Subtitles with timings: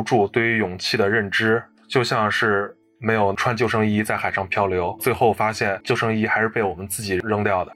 [0.00, 7.72] 无助对于勇气的认知，就像是没有穿救生衣在海上漂流，最后发现救生衣还是被我们自己扔掉的。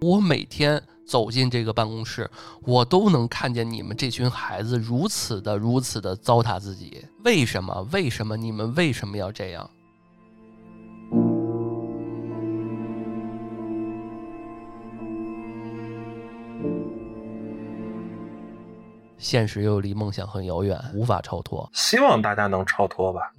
[0.00, 2.28] 我每天走进这个办公室，
[2.62, 7.04] 我都能看见你们这群孩子如此的、如此的糟蹋自己。
[7.22, 7.86] 为什么？
[7.92, 8.34] 为什么？
[8.34, 9.68] 你们为什么要这样？
[19.22, 21.70] 现实又离梦想很遥远，无法超脱。
[21.72, 23.32] 希望大家能超脱吧。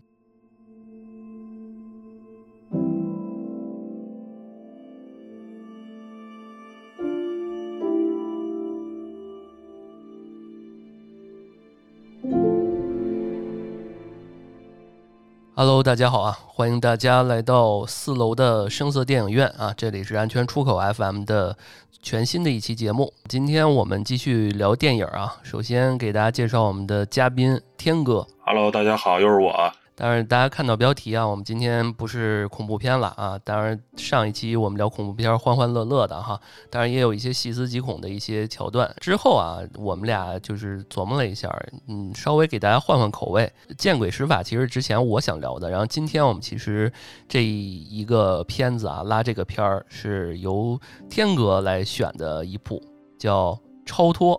[15.55, 16.35] Hello，大家好啊！
[16.47, 19.71] 欢迎大家来到四楼的声色电影院啊！
[19.77, 21.55] 这里是安全出口 FM 的
[22.01, 23.13] 全新的一期节目。
[23.29, 25.35] 今天我们继续聊电影啊。
[25.43, 28.25] 首先给大家介绍我们的嘉宾天哥。
[28.43, 29.71] Hello，大家好，又是我。
[29.95, 33.39] 当然，大家看到标题啊，我们今天不是恐怖片了啊。
[33.43, 36.39] 当然，上一期我们聊恐怖片，欢欢乐乐的哈。
[36.71, 38.91] 当然，也有一些细思极恐的一些桥段。
[38.99, 41.47] 之后啊，我们俩就是琢磨了一下，
[41.87, 43.51] 嗯，稍微给大家换换口味。
[43.77, 46.91] 见鬼使法其实之前我想聊的，然后今天我们其实
[47.29, 52.81] 这一个片子啊，拉这个片儿是由天哥来选的一部，
[53.19, 53.51] 叫
[53.85, 54.35] 《超脱》。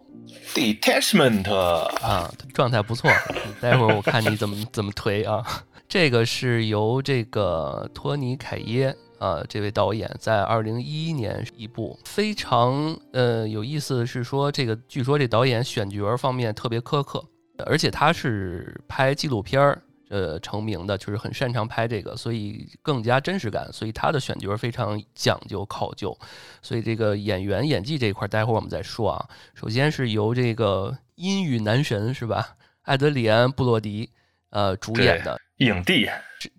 [0.55, 3.11] Detachment 啊，状态不错。
[3.61, 5.42] 待会儿我看你怎么怎么推啊。
[5.89, 17.25] 这个是由这个托尼凯耶啊这位导演在二零一一年一部非常呃有意思的是说，这个据说这导演选角方面特别苛刻，
[17.66, 19.83] 而且他是拍纪录片儿。
[20.14, 26.16] 呃，成名的就是很擅长拍这个，所以更加真实感，所以他的选角非常讲究考究，
[26.62, 29.28] 所以这个演员演技这一块，待会儿我们再说啊。
[29.54, 34.08] 首先是由这个阴雨男神是吧，艾德里安·布洛迪
[34.50, 36.08] 呃主演的影帝，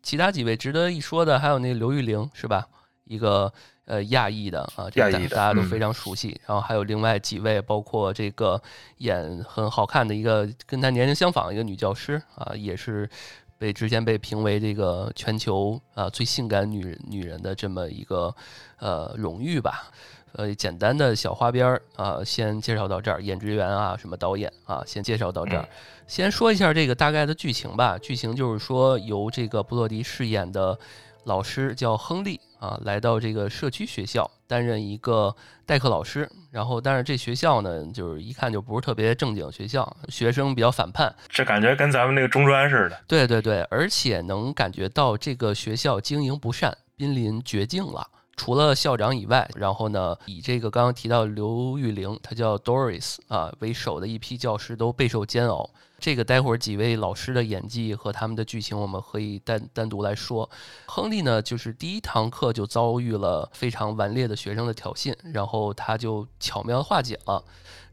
[0.04, 2.68] 其他几位值得一说的还有那刘玉玲是吧，
[3.06, 3.54] 一个。
[3.88, 5.00] 呃，亚裔的啊，这
[5.30, 6.42] 大家都非常熟悉。
[6.48, 8.60] 然后还有另外几位，包括这个
[8.98, 13.08] 演很好看的一个跟他年龄相仿一个女教师啊，也是
[13.58, 18.34] 被之前被评为这个全球啊最性感女人女人的这么一个
[18.80, 19.92] 呃荣誉吧。
[20.34, 23.22] 呃，简单的小花边儿啊，先介绍到这儿。
[23.22, 25.68] 演职员啊，什么导演啊，先介绍到这儿。
[26.08, 27.98] 先说一下这个大概的剧情吧。
[27.98, 30.78] 剧情就是说，由这个布洛迪饰演的。
[31.24, 35.36] 老师叫亨利啊，来到这个社区学校担任一个
[35.66, 36.30] 代课老师。
[36.52, 41.14] 然后，但是这学校呢，就是一看就不是特别正经学校，学生比较反叛。
[41.28, 42.98] 这感觉跟咱们那个中专似的。
[43.08, 48.08] 对对对，而且能感觉到这个学校经营不善，濒临绝境了。
[48.38, 55.70] 除了校长以外，然后呢，以这个刚刚提到刘玉玲，她叫 Doris 啊为首的一批教师都备受煎熬。
[55.98, 60.50] 这个待会儿几位老师的演技和他们的剧情，我们可以单单独来说。
[60.86, 67.44] 亨利呢，就是第一堂课就遭遇了非常顽劣的学生的挑衅，然后他就巧妙化解了，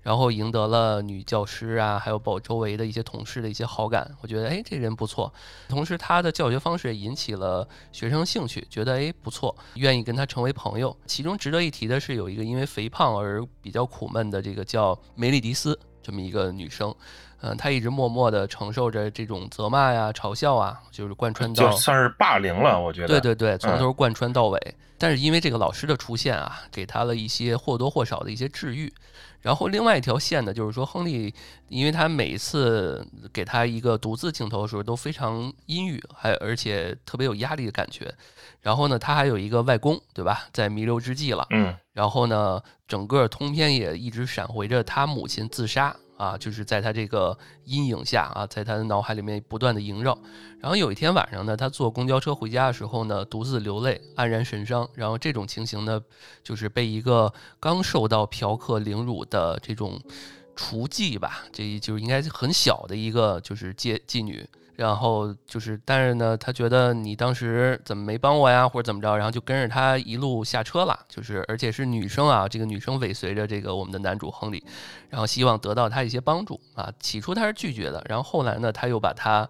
[0.02, 4.10] 然后赢得了女教师啊，还有保周围的一些同事的一些好感。
[4.20, 5.32] 我觉得，哎，这人不错。
[5.68, 10.94] 同时，他的教学方式也引起了学生兴趣，觉得哎不错，愿意跟他成为朋友。
[11.06, 16.94] 其中值得一提的是，有一个因为肥胖而比较苦闷的这个叫梅丽迪斯这么一个女生。
[17.42, 22.80] 嗯，他一直默默地承受着这种责骂呀、嘲笑啊，就是贯穿到，就算是霸凌了。
[22.80, 24.74] 我觉得，对对对，从头贯穿到尾。
[24.96, 28.92] 但是因为这个老师的出现啊，给他了一些或多或少的一些治愈。
[29.40, 31.34] 然后另外一条线呢，就是说亨利，
[31.68, 38.14] 因为他每次给他一个独自镜头的时候都非常阴郁，还而且特别有压力的感觉。
[38.60, 40.46] 然后呢，他还有一个外公，对吧？
[40.52, 41.44] 在弥留之际了。
[41.50, 41.74] 嗯。
[41.92, 45.96] 然后呢，整个通篇也一直闪回着他母亲自杀。
[46.22, 50.16] 啊，就是在他这个阴影下啊，在他的脑海里面不断的萦绕。
[50.60, 54.88] 然后有一天晚上呢，他坐公交车回家的时候呢，独自流泪，黯然神伤。
[54.94, 56.00] 然后这种情形呢，
[56.44, 60.00] 就是被一个刚受到嫖客凌辱的这种
[60.54, 64.48] 雏妓吧，这就是应该很小的一个就是妓妓女。
[64.74, 70.98] 然后就是，但是呢，他觉得你当时怎么没帮我呀，或者怎么着，然后就跟着他一路下车了。
[71.08, 74.64] 就是，而且是女生啊，这个女生尾随着这个我们的男主亨利，
[75.10, 76.90] 然后希望得到他一些帮助啊。
[76.98, 79.48] 起初他是拒绝的，然后后来呢，他又把他，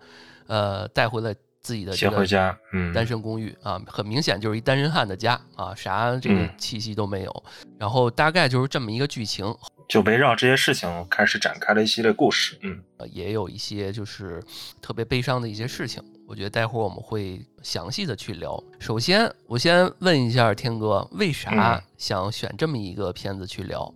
[0.49, 7.45] 呃，带回了自己的这个家，嗯，单身公寓啊，很明显就是一单身汉的家啊，啥这个气息都没有。
[7.79, 9.55] 然后大概就是这么一个剧情。
[9.93, 14.43] 就围绕这些事情开始展开了一系列故事，嗯，也有一些就是
[14.81, 16.03] 特别悲伤的一些事情。
[16.27, 18.59] 我觉得待会儿我们会详细的去聊。
[18.81, 23.93] 首先，我先问一下天哥，为啥嗯想选这么一个片子去聊？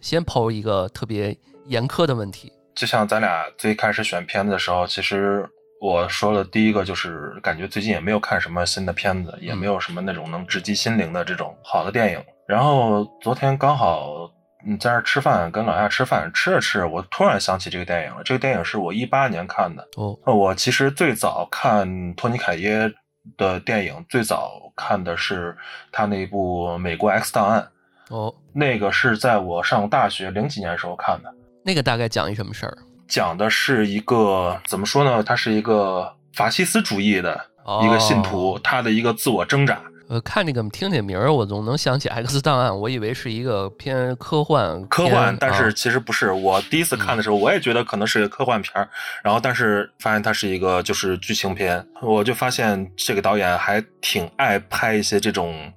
[0.00, 5.48] 先抛一个特别严苛的问题，就像咱俩最开始选片子的时候，其实
[5.80, 12.20] 我说的第一个就是感觉最近也没有看什么新的片子，也没有什么那种能直击心灵的这种好的电影。
[12.48, 14.28] 然后昨天刚好
[14.66, 18.22] 嗯在这儿吃饭，跟老夏吃饭，吃着吃着，我突然想起这个电影了。
[18.24, 19.86] 这个电影是我一八年看的。
[19.96, 22.92] 哦，那我其实最早看托尼凯耶
[23.36, 25.56] 的电影，最早看的是
[25.92, 27.68] 他那部《美国 X 档案》，
[28.14, 31.32] 哦，那个是在我上大学零几年时候看的。
[31.64, 32.76] 那个大概讲一什么事儿？
[33.06, 35.22] 讲的是一个怎么说呢？
[35.22, 37.40] 他是一个法西斯主义的
[37.84, 39.80] 一个信徒，哦他的一个自我挣扎。
[40.08, 46.30] 呃，看这个听这名儿，我总能想起 《X 档案》，我以为是一个偏科幻，科幻，但是啊其实不是。
[46.30, 48.88] 我第一次看的时候，我也觉得可能是个科幻片儿，
[49.22, 55.72] 然后但是发现它是一个就是剧情片，我就发现这个导演还挺爱拍一些这种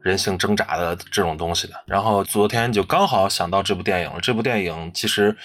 [0.00, 1.74] 人性挣扎的这种东西的。
[1.86, 4.20] 然后昨天就刚好想到这部电影了。
[4.20, 5.36] 这部电影其实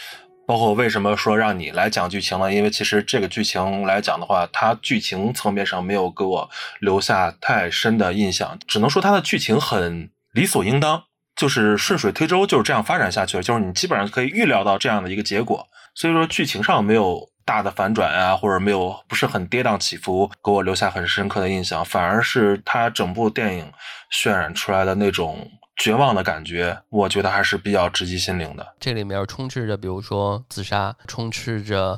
[0.50, 2.51] 包括为什么说让你来讲剧情呢？
[2.51, 6.50] 因为其实这个剧情来讲的话，它剧情层面上没有给我
[6.80, 11.04] 留下太深的印象，只能说它的剧情很理所应当。
[11.36, 13.44] 就是顺水推舟，就是这样发展下去了。
[13.44, 21.86] 就是你基本上可以预料到这样的一个结果，所以说剧情上没有大的反转啊，或者没有不是很跌宕起伏，给我留下很深刻的印象。
[21.86, 23.72] 反而是它整部电影
[24.12, 25.48] 渲染出来的那种
[25.80, 28.76] 绝望的感觉，我觉得还是比较直击心灵的。
[28.81, 31.98] 这里面充斥着，比如说自杀，充斥着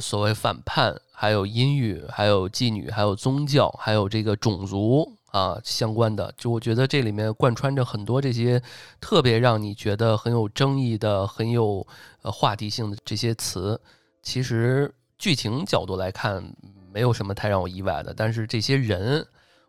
[0.00, 6.34] 所谓反叛，还有阴郁，还有妓女，还有宗教，还有这个种族啊相关的。
[6.36, 8.60] 就我觉得这里面贯穿着很多这些
[9.00, 11.86] 特别让你觉得很有争议的、很有
[12.22, 13.80] 呃话题性的这些词。
[14.24, 16.52] 其实剧情角度来看，
[16.92, 19.24] 没有什么太让我意外的，但是这些人，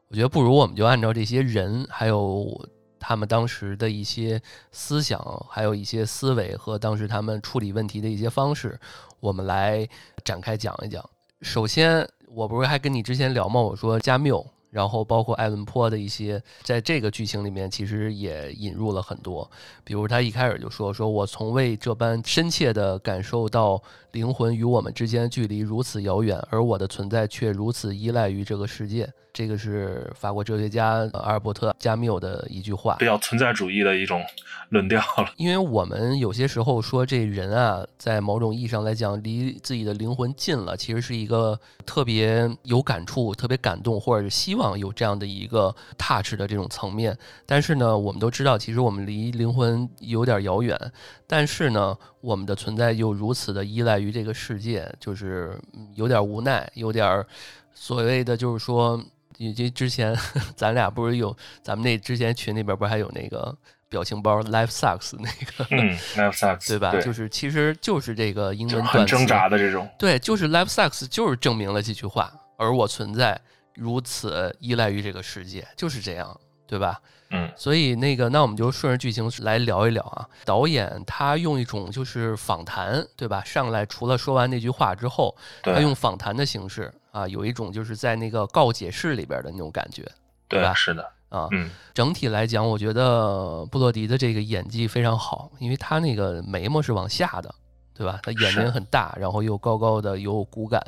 [0.07, 2.67] 我觉得不如我们就按照这些人还有。
[3.01, 4.39] 他们当时的一些
[4.71, 5.19] 思想，
[5.49, 8.79] 还有一些思维和当时他们处理问题的一些方式，
[9.19, 9.89] 我们来
[10.23, 11.03] 展开讲一讲。
[11.41, 13.59] 首先，我不是还跟你之前聊吗？
[13.59, 19.49] 我说加缪，然后包括爱伦坡的一些，在这个剧情里面其实也引入了很多。
[19.83, 23.81] 比如他一开始就说：“说我从未这般深切地感受到
[24.11, 32.95] 灵魂与我们之间距离如此遥远，而我的存在却如此依赖于这个世界。”这个是法国哲学家呃阿尔伯特·加缪的一句话。
[32.99, 34.21] 比较存在主义的一种
[34.69, 35.31] 论调了。
[35.37, 47.17] 因为我们有些时候说这人啊，在某种意义上来讲，离自己的灵魂近了，其实是一个特别有感触、特别感动，或者是希望有这样的一个 touch 的这种层面。
[47.45, 50.77] 但是呢，我们都知道，其实我们离灵魂有点遥远，
[51.25, 57.25] 但是呢，我们的存在又如此的依赖于这个世界，就是嗯有点无奈，有点
[57.73, 59.01] 所谓的就是说。
[59.41, 60.15] 以及之前
[60.55, 63.55] 咱俩不是有咱们那之前群里边不是还有那个
[63.89, 66.91] 表情包 “life sucks” 那个，嗯 l i f e sucks， 对吧？
[66.91, 69.89] 对，就是其实就是这个英文短很挣扎的这种。
[69.97, 73.39] 对，就是 “life sucks” 就是证明了这句话，而我存在
[73.73, 77.01] 如此依赖于这个世界，就是这样，对吧？
[77.33, 80.27] 嗯所以那个，那我们就顺着剧情来聊一聊啊。
[80.43, 83.41] 导演他用一种就是访谈，对吧？
[83.45, 90.09] 上来除了说完那句话之后，他用访谈的形式啊，有一种就是在那个告解室里边的那种感觉
[90.47, 91.47] 对吧，是的，啊。
[91.51, 97.53] 嗯整体来讲，我觉得布洛迪的这个演技非常好，因为他那个眉毛是往下的，
[97.93, 98.19] 对吧？
[98.23, 100.81] 他眼睛很大，然后又高高的，又有骨感，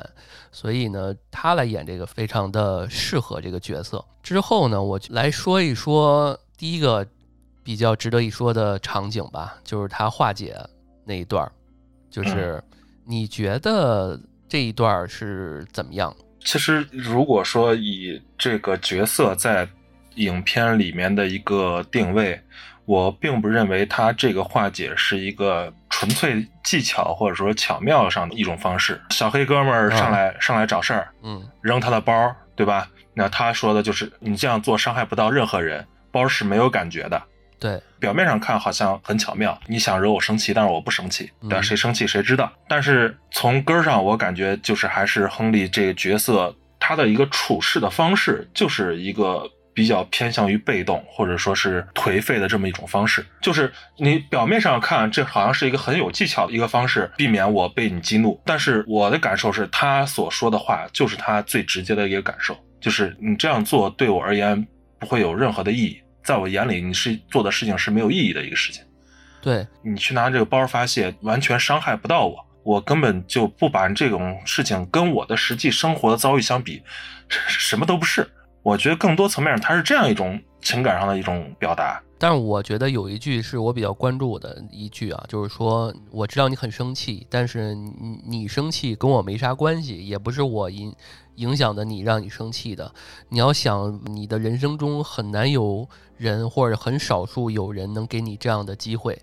[0.50, 4.02] 所以呢，他来演这个非常的适合这个角色。
[4.22, 7.06] 之后呢，我来说一说第一个
[7.62, 10.56] 比较值得一说的场景吧，就是他化解
[11.04, 11.52] 那一段儿，
[12.10, 12.62] 就是
[13.04, 14.18] 你觉得
[14.54, 16.14] 这一段儿是怎么样？
[16.38, 19.68] 其实如果说以这个角色在
[20.14, 22.40] 影片里面的一个定位，
[22.84, 29.02] 我并不认为他这个化解是一个纯粹技巧或者说巧妙上的一种方式。
[29.10, 32.88] 小黑哥们儿上来、上来找事儿，嗯扔他的包，对吧？
[33.12, 37.20] 那他说的就是你这样做伤害不到任何人，包是没有感觉的。
[37.64, 41.30] 对，表面上看好像很巧妙，你想惹我生气，但是我不生气？
[41.40, 42.52] 嗯谁生气谁知道。
[42.68, 53.24] 但是从根儿上，我感觉就是还是亨利这个角色他的一个处事的方式，就是一个比较偏向于被动或者说是颓废的这么一种方式。
[53.40, 58.38] 就是你表面上看，这好像是一个很有技巧的一个方式，避免我被你激怒。
[58.44, 64.66] 但是我的感受是他所说的话就是他最直接的一个感受，就是你这样做对我而言
[64.98, 65.98] 不会有任何的意义。
[66.24, 68.82] 在我眼里，你是做的事情是没有意义的一个事情。
[69.42, 72.44] 对，你去拿这个包发泄，完全伤害不到我。
[72.62, 76.82] 我根本就不把这种事情跟我的实际生活的遭遇相比，
[77.28, 78.26] 什么都不是。
[78.62, 82.02] 我觉得更多层面上，它是这样一种情感上的一种表达。
[82.16, 90.94] 但是我觉得有一句是我比较关注的一句啊，就是说我知道你很生气，但是你你生气跟我没啥关系，也不是我影
[91.36, 92.92] 影响的你让你生气的。
[93.28, 99.20] 你要想你的人生中很难有人或者很少数有人能给你这样的机会，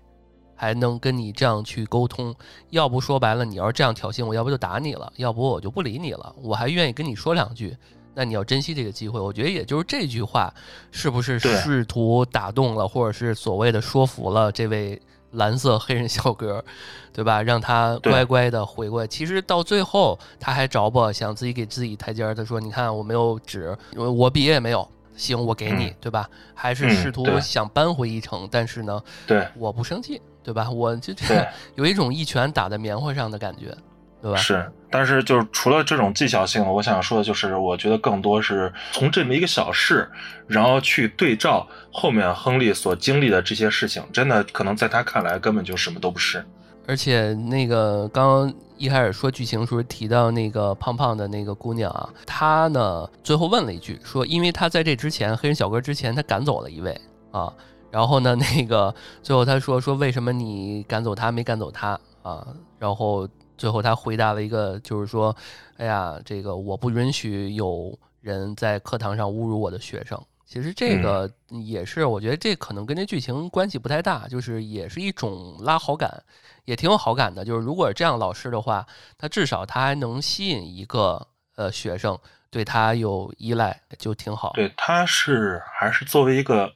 [0.54, 2.34] 还能跟你这样去沟通。
[2.70, 7.76] 要不说白了，你要是这样挑衅我，要不就打你了，要不我就不理你了，我还愿意跟你说两句。
[8.14, 10.52] 那你要珍惜这个机会，我觉得也就是这句话，
[10.90, 15.00] 是不是试图打动了，或者是所谓的说服了这位
[15.32, 16.64] 蓝色黑人小哥，
[17.12, 17.42] 对吧？
[17.42, 19.06] 让他乖乖的回过来。
[19.06, 30.70] 其实到最后他还着不想自己给自己台阶儿，他说：“你看我没有纸，我笔也没有，行，我给你，对吧？”还是试图想扳回一城，但是呢，对，我不生气，对吧？
[30.70, 31.12] 我就
[31.76, 33.76] 有一种一拳打在棉花上的感觉。
[34.22, 34.36] 对吧？
[34.38, 40.08] 是，但是就是除了这种技巧性，我想说的就是，我觉得更多是从这么一个小事，
[40.46, 46.44] 然后去对照后面亨利所经历的这些事情，真的可能在他看来根本就什么都不是。
[46.86, 56.96] 而且那个刚刚一开始说剧情时候提到那个胖胖的那个姑娘啊，她呢最后问了一句，说因为她在这之前黑人小哥之前她赶走了一位
[57.32, 57.52] 啊，
[57.90, 62.46] 然后呢那个最后她说说为什么你赶走他没赶走他啊，
[62.78, 63.28] 然后。
[63.56, 65.34] 最后他回答了一个，就是说，
[65.76, 70.20] 哎呀，这个我不允许有人在课堂上侮辱我的学生。
[70.44, 76.22] 其实这个也是，我觉得这可能跟这剧情关系不太大，就是也是一种拉好感，
[76.66, 77.42] 也挺有好感的。
[77.42, 82.18] 就是如果这样老师的话，他至少他还能吸引一个呃学生
[82.50, 84.52] 对他有依赖，就挺好。
[84.52, 86.70] 对，他是还是作为一个，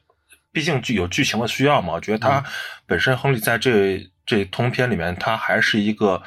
[0.51, 1.93] 毕竟具有剧情的需要嘛。
[1.93, 2.43] 我觉得他
[2.87, 6.23] 本身亨利在这这通篇里面，他还是一个。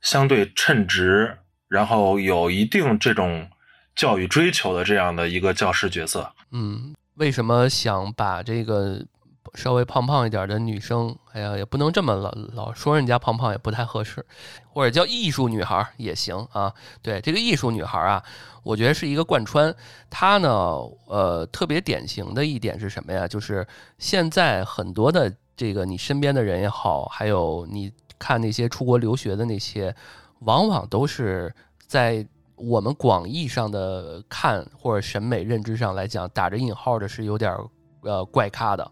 [0.00, 1.38] 相对称职，
[1.68, 3.48] 然后有一定这种
[3.94, 6.32] 教育追求的这样的一个教师角色。
[6.52, 9.04] 嗯，为什么想把这个
[9.54, 14.24] 稍微胖胖一点的女生，哎呀，也不能这么老老说人家胖胖也不太合适，
[14.72, 16.72] 或者叫艺术女孩也行啊。
[17.02, 18.22] 对这个艺术女孩啊，
[18.62, 19.74] 我觉得是一个贯穿。
[20.08, 20.48] 她呢，
[21.06, 23.26] 呃，特别典型的一点是什么呀？
[23.26, 23.66] 就是
[23.98, 27.92] 现在很多的这个你身边的人也好，还有你。
[28.18, 29.94] 看那些出国留学的那些，
[30.40, 31.54] 往往都是
[31.86, 37.56] 在我们广义上的看或者审美认知上来讲，打着引号的是有点
[38.02, 38.90] 呃怪咖的，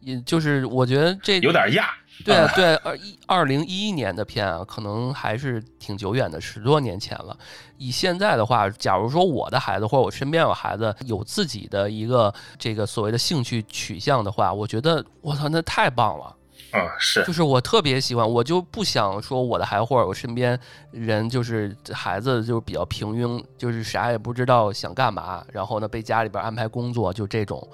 [0.00, 1.90] 也就是我觉得这有点亚。
[2.26, 7.36] 对对，二一二零一一年的片啊，可能还是挺久远的，十多年前了。
[7.78, 16.36] 以现在的话，假如说我的孩子或者我身边有孩子有自己的一个这个所谓的兴趣取向的话，我觉得我操，那太棒了。
[16.72, 20.58] 嗯，是，就是我特别喜欢，我就不想说我的孩子或者我身边
[20.90, 27.66] 人，就是孩子就是比较平庸，就是啥也不知道想干嘛，然后呢被家里边安排工作，就这种，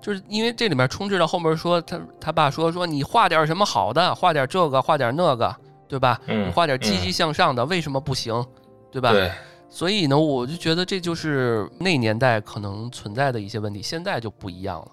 [0.00, 5.54] 就是因为这里面充斥到后面说他他爸说说你画点什么好的，画点这个，画点那个，
[5.86, 6.20] 对吧？
[6.26, 8.44] 嗯，画点积极向上的，为什么不行？
[8.90, 9.12] 对吧？
[9.12, 9.30] 对。
[9.68, 14.88] 所以呢，我就觉得这就是那年代可能存在的一些问题，现在就不一样了。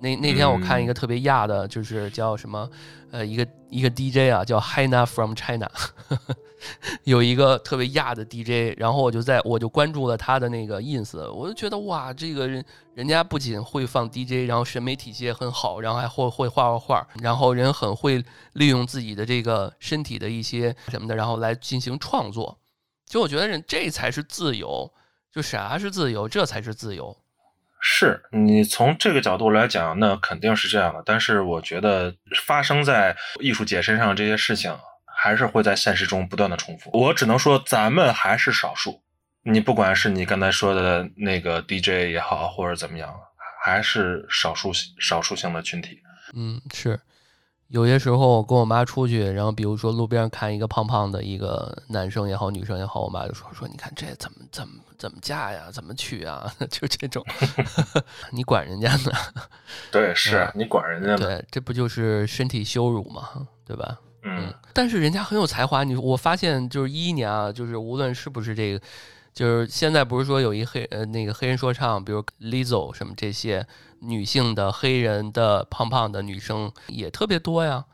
[0.00, 2.68] 那那天我看一个特别亚的，就是叫什么，
[3.10, 5.70] 呃，一个一个 DJ 啊，叫 Hina from China，
[7.04, 18.22] 有一个特别亚的 DJ，然后我就在我就关注了他的那个 ins，我就觉得哇，这个人人家不仅会放 DJ，然后审美体系也很好，然后还会会画画画，然后人很会
[18.52, 22.58] 利用自己的这个身体的一些什么的，然后来进行创作，
[23.06, 24.92] 就我觉得人这才是自由，
[25.32, 27.16] 就啥是自由，这才是自由。
[27.88, 31.00] 是你从这个角度来讲，那肯定是这样的。
[31.06, 32.12] 但是我觉得
[32.44, 36.90] 发生在艺术界身上这些事情，还是会在现实中不断的重复。
[36.92, 39.00] 我只能说，咱们还是少数。
[39.44, 43.14] 你不管是你刚才说的那个 DJ 也好，或者怎么样，
[43.64, 46.00] 还是少数少数性的群体。
[46.34, 46.98] 嗯，是。
[47.68, 57.24] 有些时候我跟我妈出去，然后比如说路边看一个胖胖的一个男生也好，女生也好，我妈就说说你看这怎么怎么怎么嫁呀，怎么娶啊， 就这种，
[58.30, 59.12] 你管人家呢？
[59.90, 61.18] 对，是你管人家呢？
[61.18, 63.48] 对，这不就是身体羞辱吗？
[63.66, 63.98] 对吧？
[64.22, 64.54] 嗯。
[64.72, 68.80] 但是人家很有才华，你我发现就是一一年啊，就是无论是不是这个，
[69.36, 73.64] 就是现在不是说有一黑呃那个黑人说唱，比如 Lizzo 什么这些。
[74.00, 77.86] 女性的黑人的胖胖的女生也特别多呀，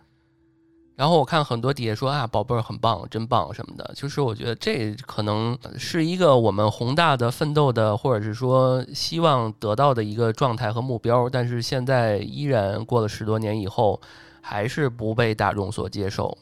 [0.96, 14.00] 然后我看很多底下说啊，宝贝儿很棒，真棒什么的，就是我觉得这可能是一个我们宏大的奋斗的，或者是说希望得到的一个状态和目标，但是现在依然过了十多年以后，
[14.40, 16.37] 还是不被大众所接受，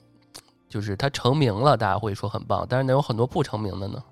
[0.71, 4.03] 就是他成名了，大家会说很棒，但是那有很多不成名的呢。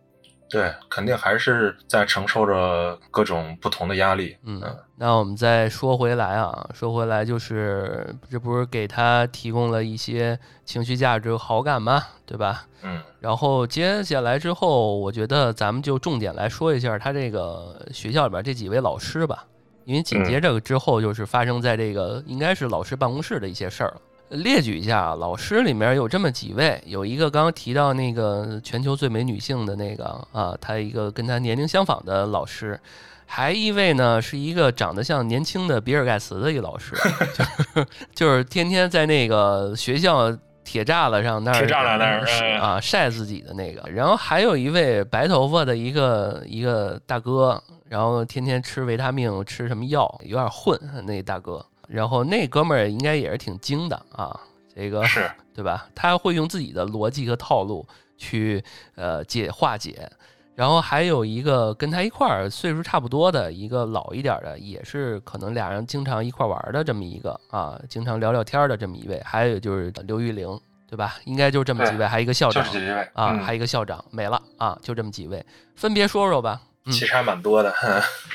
[0.50, 4.36] 对，肯定还是在承受着各种不同的压力。
[4.44, 4.62] 嗯，
[4.96, 12.02] 那我们再说回来啊，说回来就是这不是给他提供了一些情绪价值、好感吗？
[12.24, 12.64] 对吧？
[12.82, 13.02] 嗯。
[13.20, 19.44] 然后接下来之后，我觉得咱们就重点来说一下他这个学校里边这几位老师吧，
[19.84, 24.00] 因为紧接着之后就是发生在这个应该是老师办公室的一些事儿了。
[24.30, 32.78] 列举一下啊，老师里面有这么几位，有一个刚刚提到那个全球最美女性的那个啊，她一个跟她年龄相仿的老师，
[33.24, 36.94] 还一位呢是一个长得像年轻的比尔盖茨的一个老师，
[37.34, 37.44] 就
[37.82, 40.30] 是就是天天在那个学校
[40.62, 51.64] 铁栅栏上那儿铁栅栏那儿啊晒自己的那个，然后还有一位白头发的一个一个大哥，然后天天吃维他命吃什么药，有点混那大哥。
[51.88, 54.38] 然后那哥们儿应该也是挺精的啊，
[54.76, 55.88] 这个是 对吧？
[55.94, 57.84] 他会用自己的逻辑和套路
[58.16, 58.62] 去
[58.94, 60.08] 呃解化解。
[60.54, 69.22] 然后还有一个跟他一块儿岁数差不多的一个老一点的，也是可能俩人经常一块玩的这么一个啊，经常聊聊天的这么一位。
[69.24, 71.14] 还有就是刘玉玲，对吧？
[71.26, 72.66] 应该就这么几位，还一个校长
[73.12, 76.60] 啊，还一个校长没了啊，就这么几位，分别说说吧。
[76.86, 77.72] 其实还蛮多的。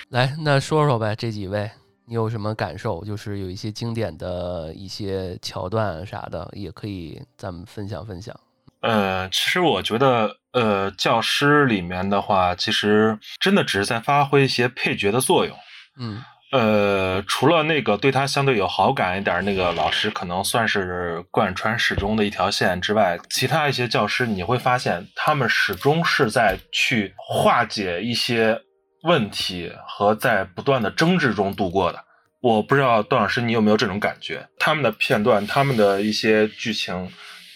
[0.07, 1.69] 来，那说说呗，这几位。
[2.05, 3.03] 你有什么感受？
[3.05, 8.37] 就是有一些经典的一些桥段啥的，也可以咱们分享分享。
[8.81, 15.55] 呃，其实我觉得，呃，教师里面的话，其实真的只是在发挥一些配角的作用。
[15.97, 16.21] 嗯。
[16.51, 28.61] 呃，除了那个对他相对有好感一点那个老师，可能算是贯穿始终的一条线之外，其他一些教师，你会发现他们始终是在去化解一些。
[29.03, 32.03] 问题和在不断的争执中度过的，
[32.41, 34.47] 我不知道段老师你有没有这种感觉？
[34.57, 37.11] 他们的片段，他们的一些剧情，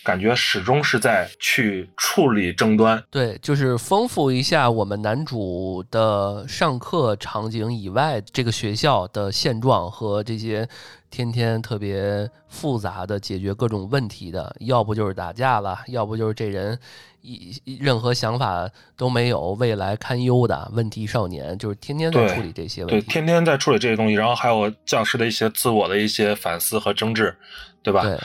[0.07, 3.03] 感觉始终是在去处理争端。
[3.11, 10.65] 对，就是丰富一下我们男主的上课场景以外，这个学校的现状和这些
[11.09, 16.79] 天天特别复杂的解决各种问题的，要不就是打架了，要不就是这人。
[17.21, 27.35] 一任何想法都没有，未来堪忧的问题少年，就是天天在处理这些问题，对，天天在处理这些东西，然后还有教师的一些自我的一些反思和争执，
[27.83, 28.03] 对吧？
[28.03, 28.17] 对，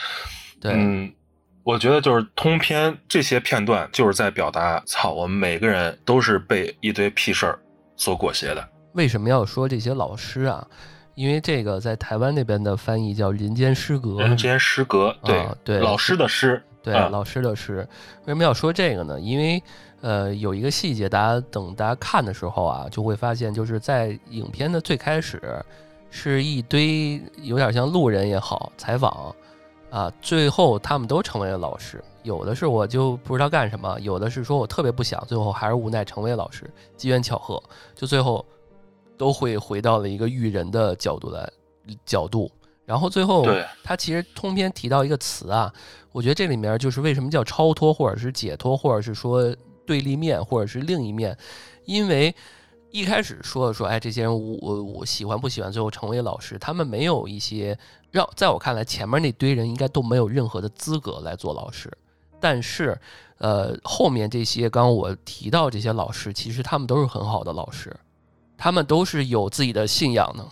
[0.61, 1.11] 对，嗯，
[1.63, 7.59] 我觉得就是通篇这些片段就是在表达，操，我们每个人都是被一堆屁事儿
[7.95, 8.69] 所裹挟的。
[8.93, 10.67] 为什么要说这些老师啊？
[11.15, 16.61] 因为这个在台湾那边的翻译叫“人间失格”，人间失格，对对，老师的师。
[16.81, 17.87] 对老师的师，
[18.25, 19.17] 为什么要说这个呢？
[19.17, 19.63] 因为，
[20.01, 25.41] 呃，有一个细节，大家等大家看的时候啊，就会发现，就是在影片的最开始，
[26.09, 29.33] 是一堆有点像路人也好，采访
[29.93, 32.03] 啊，最后他们都成为了老师。
[32.23, 36.67] 有的是我就不知道干什么，有的是说我特别不想，最后还是无奈成为老师。
[36.97, 37.61] 机缘巧合，
[37.93, 38.43] 就最后
[39.19, 41.47] 都会回到了一个育人的角度来
[42.07, 42.51] 角度。
[42.85, 43.45] 然后最后，
[43.83, 45.71] 他其实通篇提到一个词啊。
[46.11, 51.37] 我觉得这里面就是为什么叫超脱，或者是解脱，或者是说对立面，或者是另一面，
[51.85, 52.33] 因为
[52.93, 57.75] 一开始说说，哎，这些人我我我喜欢不喜欢，最后成为老师，他们没有一些
[58.11, 61.91] 让在我看来，前面那堆人应该都没有任何的资格来做老师，
[62.39, 62.95] 但是，
[63.39, 67.91] 呃，后面这些刚刚我提到这些老师，其实他们都是很好的老师，
[68.55, 70.45] 他们都是有自己的信仰的，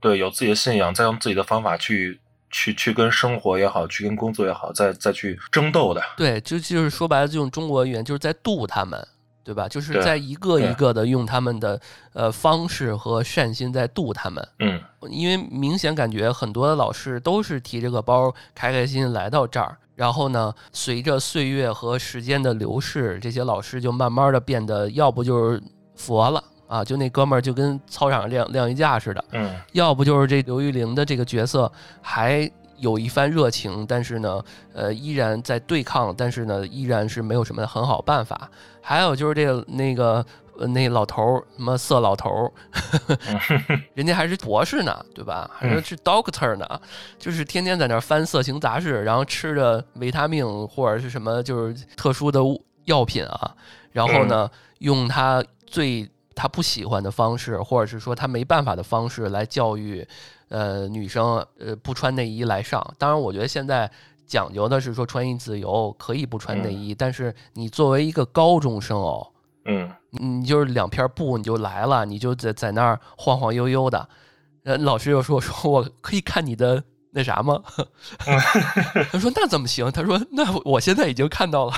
[0.00, 2.20] 对，有自己的信仰，再用自己的方法去。
[2.56, 6.00] 去去跟生活也好，去跟工作也好，再再去争斗的。
[6.16, 9.08] 对，就就是说白了，就用中国语言，就是在渡他们，
[9.44, 9.68] 对吧？
[9.68, 11.78] 就是在一个一个的用他们的
[12.14, 14.48] 呃方式和善心在渡他们。
[14.58, 14.80] 嗯，
[15.10, 25.62] 因为明显感觉很多的老师都是提着个包，开开心心来到这儿，然后呢，随着岁月和时间的流逝，这些老师就慢慢的变得，要不就是
[25.94, 29.24] 佛了啊，就那哥们儿就跟操场上晾晾衣架似的。
[29.32, 32.50] 嗯，要不就是这刘玉玲的这个角色还。
[32.76, 38.50] 有一番热情，但是呢，呃，依然在对抗，但是呢，依然是没有什么很好办法。
[38.80, 40.24] 还有就是这个那个
[40.68, 42.52] 那老头儿，什么色老头儿，
[43.94, 45.50] 人家还是博士呢，对吧？
[45.54, 46.80] 还是是 doctor 呢，
[47.18, 52.40] 就是天天在那翻色情杂志，然后吃着维他命或者是什么就是特殊的
[52.84, 53.54] 药品啊，
[53.92, 60.06] 然后呢，用他最他不喜欢的方式，或者是说他没办法的方式来教育。
[60.54, 63.90] 呃，女生呃不穿内衣来上，当然我觉得现在
[64.24, 69.32] 讲究的是说穿衣自由，可以不穿内衣，但是你作为一个高中生哦，
[69.64, 74.08] 嗯，你就是两片布你就来了，你就在在那儿晃晃悠悠的，
[74.62, 77.60] 呃，老师又说 说我可以看你的那啥吗？
[79.10, 79.90] 他说那怎么行？
[79.90, 81.72] 他说那我现在已经看到了。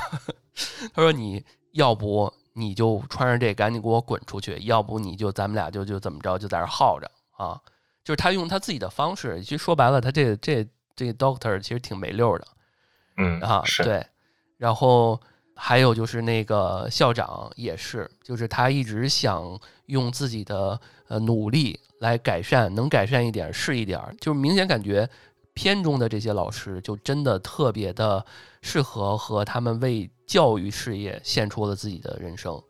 [0.93, 7.59] 他说你要不你就穿上这赶紧给我滚出去，要不你就咱们俩就就怎么着就在这耗着啊？
[8.07, 10.65] 就是他用他自己的方式，其实说白了，他这这
[10.95, 12.47] 这 doctor 其实挺没溜的，
[13.17, 14.07] 嗯啊，是对。
[14.59, 15.21] 然后
[15.57, 25.11] 还有就是那个校长也是，就是他一直想用自己的呃努力来改善，能改善一点是一点儿，就是明显感觉
[25.53, 28.25] 片中的这些老师就真的特别的
[28.63, 32.63] 适合和他们为教育事业献出了自己的人生。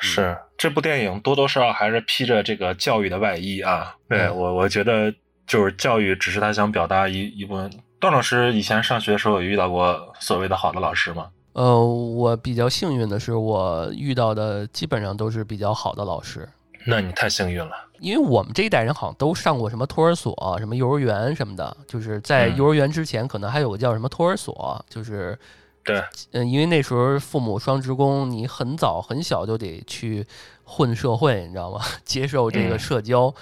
[0.00, 3.94] 是这部电影多多少少还是披着这个教育的外衣啊。
[4.08, 5.12] 对嗯我，我觉得
[5.46, 7.70] 就是教育只是他想表达一一部分。
[8.00, 11.28] 段老师以前上学的时候有遇到过所谓的好的老师吗？
[11.54, 16.48] 呃，我比较幸运的是，我遇到的基本上都是比较好的老师。
[16.86, 17.72] 那你太幸运了。
[17.98, 25.36] 因为我们这一代人好像都上过什么托儿所、什么幼儿园什么的，就是在嗯幼儿园之前，可能还有个叫什么托儿所，就是，
[25.88, 30.26] 对，嗯，因为那时候父母双职工，你很早很小就得去
[30.64, 31.80] 混社会，你知道吗？
[32.04, 33.34] 接受这个嗯社交，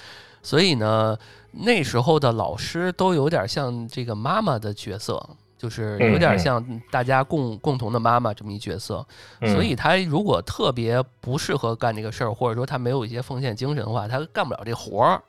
[0.42, 1.18] 所以呢，
[1.50, 5.28] 那时候的老师都有点像这个妈妈的角色，
[5.58, 9.04] 就是有点像大家共共同的妈妈这么一角色。
[9.40, 15.22] 嗯所以他如果特别不适合干这个事儿，或者说他没有一些奉献精神的话，他干不了这活儿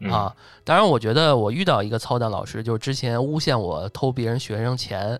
[0.00, 0.34] 嗯啊。
[0.64, 5.18] 当然，我觉得我遇到一个操蛋老师，就是之前诬陷我偷别人学生钱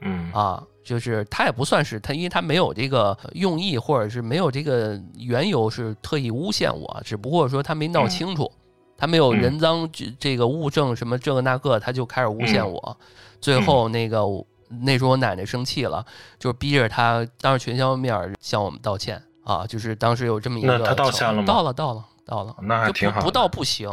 [0.00, 0.30] 嗯。
[0.32, 8.08] 啊，就是他也不算是他，因为他没有这个用意，或者是没有这个缘由是特意诬陷我，只不过说他没闹嗯。
[8.08, 8.50] 清楚，
[8.96, 9.38] 他没有嗯。
[9.38, 12.72] 人赃这这个物证什么这个那个，他就开始诬陷嗯。
[12.72, 12.96] 我，
[13.40, 14.24] 最后那个
[14.68, 16.04] 那时候我奶奶生气了，
[16.38, 23.90] 就是逼着他当着全校面儿向我们道歉啊，就是当时有这么一个那他道歉了吗到了，到了，到了，那还就不不挺好的到不行，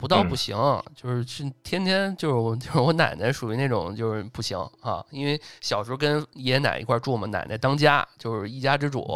[0.00, 0.56] 不到嗯不行，
[0.96, 9.06] 就是是天天就是我 就是我奶奶属于那种就是不行啊，因为小时候跟爷爷奶奶一块儿住嘛，奶奶当家就是一家之主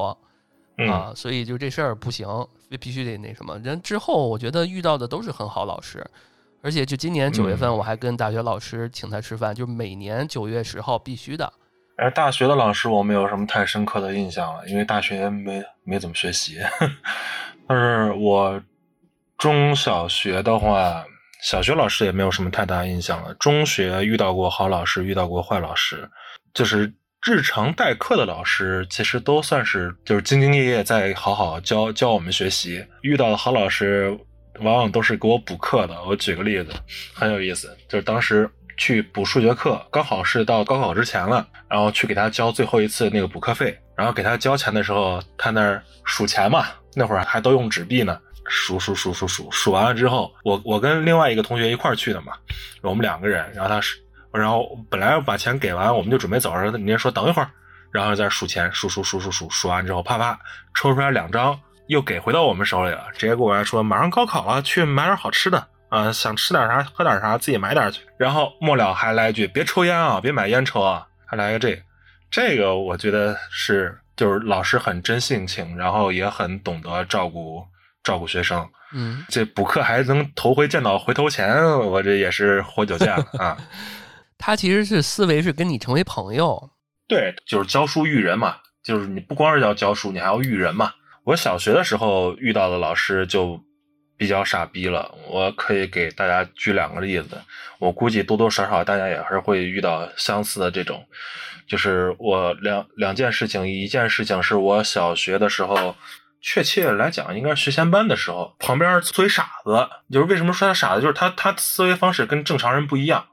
[0.77, 2.29] 嗯啊，所以就这事儿不行，
[2.68, 3.59] 必必须得那什么。
[3.61, 6.05] 人之后我觉得遇到的都是很好老师。
[6.62, 11.53] 而且就今年九月份，嗯我还跟大学老师请他吃饭，就每年九月十号必须的。
[11.99, 16.59] 而大学的老师我没有什么太深刻的印象了，因为大学没没怎么学习。
[17.68, 18.59] 但是我
[19.38, 21.05] 中小学的话，
[21.42, 23.35] 小学老师也没有什么太大印象了。
[23.35, 26.09] 中学遇到过好老师，遇到过坏老师，
[26.55, 26.92] 就是
[27.27, 32.85] 日常代课的老师，其实都算是就是兢兢业业在好好教教我们学习。
[33.03, 34.16] 遇到的好老师，
[34.61, 36.03] 往往都是给我补课的。
[36.05, 36.73] 我举个例子，
[37.12, 48.18] 很有意思，就是当时去补数学课，刚好是到高考之前了，然后去给他交最后一次那个补课费，然后给他交钱的时候，他那儿数钱嘛，那会儿还都用纸币呢。
[48.47, 52.33] 数数数数数数完了之后，我我跟另外一个同学一块儿去的嘛，
[52.83, 53.81] 我们两个人，然后他，
[54.39, 57.51] 然后本来把钱给完，我们就准备走，然后人家说等一会儿，
[57.91, 60.39] 然后在数钱，数数数数数数完之后，啪啪
[60.75, 71.83] 抽出来两张，又给回到我们手里了，直接跟我来说马上高考了，去买点好吃的啊、想吃点啥喝点啥自己买点去，然后末了还来一句别抽烟啊，别买烟抽啊，还来个这个，
[72.31, 77.65] 这个我觉得是就是老师很真性情，然后也很懂得照顾
[78.05, 78.69] 照顾学生。
[78.93, 83.59] 嗯，这补课还能头回见到回头钱，我这也是活久见了啊。
[84.38, 86.71] 他其实是思维是跟你成为朋友。
[87.09, 90.93] 对，就是教书育人嘛，就是你不光是要教书，你还要育人嘛。
[91.25, 93.59] 我小学的时候遇到的老师就
[94.17, 97.40] 比较傻逼了，我可以给大家举两个例子。
[97.81, 101.05] 我估计多多少少大家也是会遇到相似的这种，
[101.67, 105.97] 就是我两两件事情，一件事情是我小学的时候。
[106.47, 109.89] 确切来讲，应该是学前班的时候，旁边坐一傻子。
[110.13, 113.25] 就是为什么说他傻子，就是他他思维方式跟正常人不一样。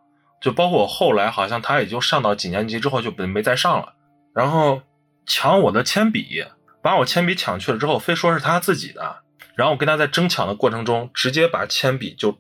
[0.42, 3.94] 就包括我后来，好像他也就上到几年级之后就没没再上了。
[4.34, 4.82] 然后
[5.26, 6.46] 抢我的铅笔，
[6.82, 9.18] 把我铅笔抢去了之后，非说是他自己的。
[9.56, 12.40] 然后我跟他在争抢的过程中，直接把铅笔就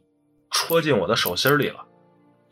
[0.49, 1.85] 戳进我的手心里了。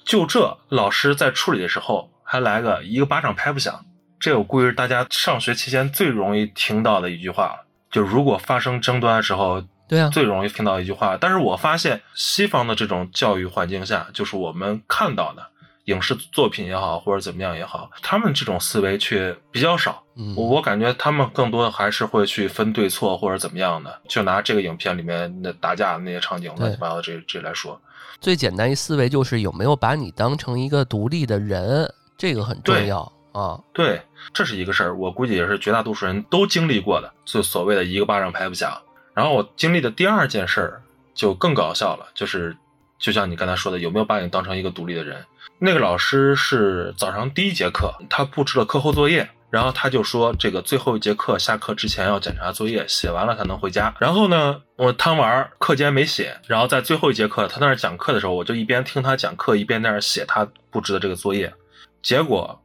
[0.03, 3.85] 就这，老师在处理的时候还来个一个巴掌拍不响。
[4.19, 7.68] 这我估计是大家上学期间最容易听到的一句话了。
[7.91, 11.17] 就如果发生争端的时候，对啊，最容易听到一句话。
[11.19, 15.43] 但是我发现西方的这种教育环境下，就是我们看到的
[15.85, 20.03] 影视作品也好，或者怎么样也好，他们这种思维却比较少。
[20.15, 23.99] 嗯，我我感觉他们更多的还是会去分对错或者怎么样的。
[24.07, 27.81] 就拿这个影片里面那打架的那些场景乱七八糟这这来说，
[28.21, 33.59] 最简单一思维就是有没有把你当成一个独立的人，这个很重要啊。
[33.73, 34.01] 对，
[34.33, 38.81] 这是一个事儿，我估计也是绝大多数人都经历过的，就所谓的一个巴掌拍不响。
[39.13, 40.81] 然后我经历的第二件事儿
[41.13, 42.55] 就更搞笑了，就是
[42.97, 45.25] 就像你刚才说的，有没有把你当成一个独立的人？
[45.57, 53.93] 那个老师是早上第一节课，他布置了课后作业，然后他就说这个最后一节课下课之前要检查作业，写完了才能回家。
[53.99, 61.53] 然后呢，我贪玩，课间没写，然后在最后一节课他在那讲课的时候，我就一边听他讲课，一边在那儿写他布置的这个作业。
[62.01, 62.61] 结果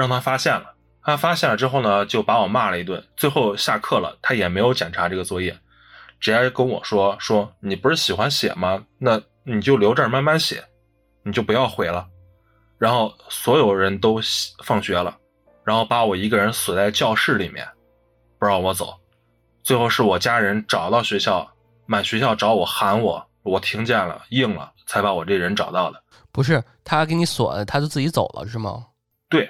[0.00, 3.04] 让他发现了，他发现了之后呢，就把我骂了一顿。
[3.16, 5.58] 最后下课了，他也没有检查这个作业，
[6.20, 8.84] 直接跟我说说你不是喜欢写吗？
[8.98, 9.20] 那。
[9.50, 10.62] 你就留这儿慢慢写，
[11.22, 12.06] 你就不要回了。
[12.76, 14.20] 然后所有人都
[14.62, 15.16] 放学了，
[15.64, 17.66] 然后把我一个人锁在教室里面，
[18.38, 18.94] 不让我走。
[19.62, 21.50] 最后是我家人找到学校，
[21.86, 26.02] 满学校找我喊我，我听见了，应了，才把我这人找到的。
[26.30, 28.84] 不是他给你锁，他就自己走了是吗？
[29.30, 29.48] 对，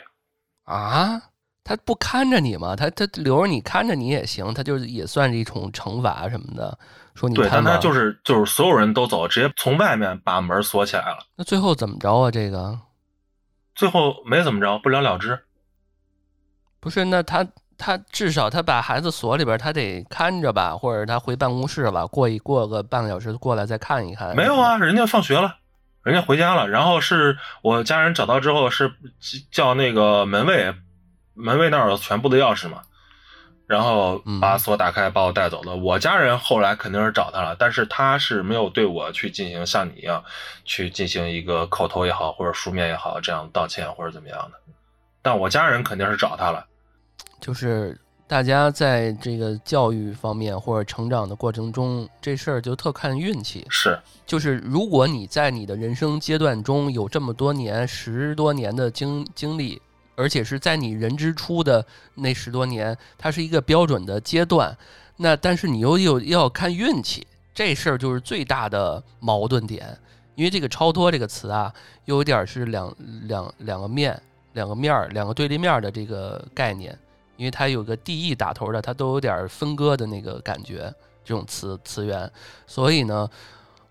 [0.68, 1.20] 啊，
[1.64, 2.76] 他不看着你吗？
[2.76, 6.78] 他他留着你看着你也行，他就是也算是一种惩罚什么的。
[7.14, 11.18] 说你对，但他就是就是所有人都走，直接从外面把门锁起来了。
[11.34, 12.30] 那最后怎么着啊？
[12.30, 12.78] 这个
[13.74, 15.40] 最后没怎么着，不了了之。
[16.78, 17.44] 不是，那他
[17.76, 24.36] 他至少他把孩子锁里边，他得看着吧，或者他回办公室了，过一过个半个小时过来再看一看。
[24.36, 25.56] 没有啊，人家放学了，
[26.08, 26.68] 人家回家了。
[26.68, 28.90] 然后是我家人找到之后，是
[29.52, 30.74] 叫那个门卫，
[31.34, 32.80] 门卫那儿有全部的钥匙嘛。
[33.66, 35.76] 然后把锁打开，把我带走了。
[35.76, 40.24] 我家人后来肯定是找他了，但是他是没有对我去进行像你一样
[40.64, 44.58] 去进行一个口头也好，或者书面也好这样道歉或者怎么样的。
[45.20, 46.66] 但我家人肯定是找他了。
[47.42, 53.66] 就是大家在这个教育方面或者成长的过程中，这事儿就特看运气。
[53.68, 59.82] 是，就是如果你在你的人生阶段中有这么多年、十多年的经经历。
[60.20, 61.86] 而且是在你人之初的
[62.16, 64.76] 那十多年，它是一个标准的阶段。
[65.18, 69.96] 那但是你又又要看运气，这事儿就是最大的矛盾点。
[70.34, 71.72] 因为这个超脱这个词啊，
[72.06, 72.92] 有点是两
[73.28, 74.20] 两两个面、
[74.54, 76.98] 两个面儿、两个对立面的这个概念。
[77.38, 82.30] 因为它有个 D E 打头的，它都有点分割的那个感觉，这种词词源。
[82.66, 83.26] 所以呢，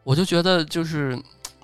[0.03, 1.19] 我就觉得就是，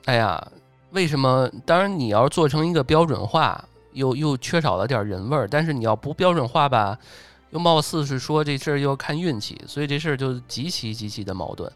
[0.06, 0.52] 哎呀，
[0.90, 1.48] 为什么？
[1.64, 3.64] 当然你要做成一个标准化。
[3.94, 6.98] 又又缺少了点人味儿，但是你要不标准化吧，
[7.52, 11.72] 又貌似是说这事儿又要看运气，所以这事儿就极其极其的矛盾。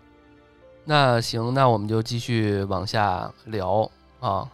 [0.83, 3.87] 那行，那我们就继续往下聊
[4.19, 4.49] 啊。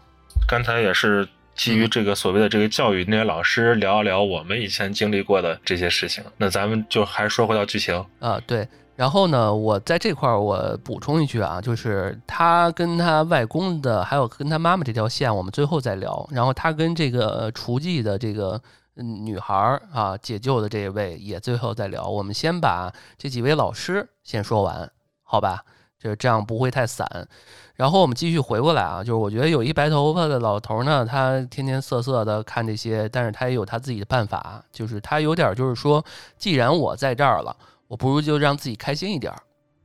[0.45, 6.23] 刚才也是基于这个所谓的这个教育那些老师聊一聊我们以前经历过的这些事情。
[6.37, 8.67] 那咱们就还说回到剧情啊，对。
[8.95, 16.27] 然后呢，我在这块儿我补充一句啊，就是他跟他外公的，还有跟他妈妈这条线，我们最后再聊。
[16.31, 18.61] 然后他跟这个厨妓的这个
[18.93, 22.07] 女孩儿啊，解救的这一位也最后再聊。
[22.07, 24.87] 我们先把这几位老师先说完，
[25.23, 25.63] 好吧？
[25.99, 27.27] 就这样不会太散。
[27.75, 36.03] 然后我们继续回过来啊，就是我觉得有一白头发的老头呢，他天天瑟瑟的看这些，但是他也有他自己的办法，就是他有点就是说，
[36.37, 37.55] 既然我在这儿了。
[37.89, 39.37] 我不如就让自己开心一点儿，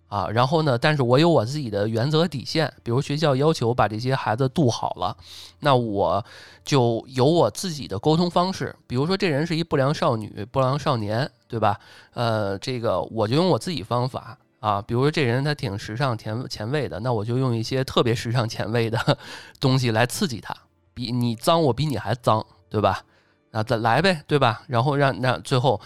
[0.06, 5.14] 啊，然后呢，但是我有我自己的原则底线，比如学校要求把这些孩子渡好了，
[5.58, 6.24] 那我
[6.64, 11.78] 就有我自己的沟通方式，比如说这人是一不良少女、不良少年，对吧？
[12.14, 19.18] 呃，这个我就用我自己方法啊，比如说这人他挺时尚、前前卫的，那我就用一些特别时尚、前卫的
[19.60, 20.54] 东西来刺激他，
[20.94, 23.02] 比你脏，我比你还脏，对吧？
[23.52, 24.62] 啊，再来呗，对吧？
[24.66, 25.80] 然后让让最后。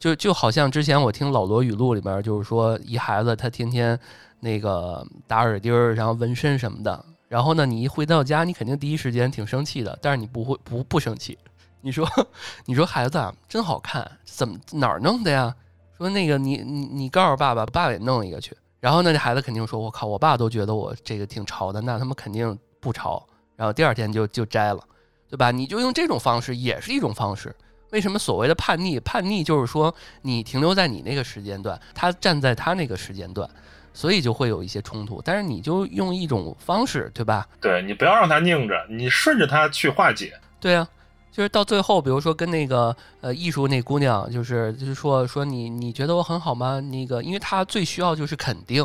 [0.00, 3.98] 就就好像之前我听老罗语录里边，就是说一孩子他天天
[4.38, 11.36] 那个打耳钉儿，然后纹身什么的，然后呢，你一回到家，你肯定第一时间挺生气的，但是你不会不不生气。
[11.82, 12.08] 你说
[12.66, 15.52] 你说孩子啊，真好看，怎么哪儿弄的呀？
[15.98, 18.56] 说那个你你你告诉爸爸，爸爸也弄一个去。
[18.80, 23.26] 然后呢，这孩子肯定说，我靠，我爸都觉得我这个挺潮的，那他们肯定不潮。
[23.56, 24.80] 然后第二天就就摘了，
[25.28, 25.50] 对吧？
[25.50, 27.52] 你就用这种方式，也是一种方式。
[27.90, 29.00] 为什么所谓的叛逆？
[29.00, 33.48] 叛逆就是说你停留在你那个时间段，他站在他那个时间段，
[33.92, 35.20] 所以就会有一些冲突。
[35.24, 37.48] 但是你就用一种方式，对吧？
[37.60, 40.38] 对你不要让他拧着，你顺着他去化解。
[40.60, 40.86] 对啊，
[41.30, 46.80] 就是到最后，比如说跟那个呃艺术那姑娘，就是就是说说你你觉得我很好吗？
[46.80, 48.84] 那个，因为他最需要就是肯定，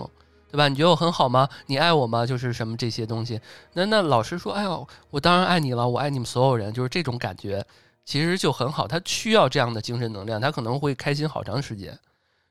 [0.51, 0.67] 对吧？
[0.67, 1.49] 你觉得我很好吗？
[1.65, 2.25] 你爱我吗？
[2.25, 3.41] 就是什么这些东西。
[3.73, 7.65] 那那老师说，哎呦，我当然爱你了，我爱你们所有人，就是这种感觉。
[8.06, 11.97] 其实就很好，他需要这样的精神能量，他可能会开心好长时间。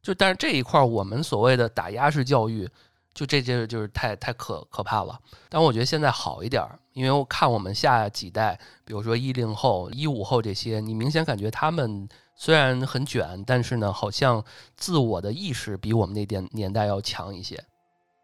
[0.03, 2.69] 就但是这一块我们所谓的打压式教育，
[3.15, 5.19] 就这就就是太太可可怕了。
[5.49, 14.43] 但我觉得现在好一点，因为我看我们下几代，比如说一零后、一五后这些，你明显感觉他们虽然很卷，但是呢，好像
[14.77, 17.63] 自我的意识比我们那点年代要强一些，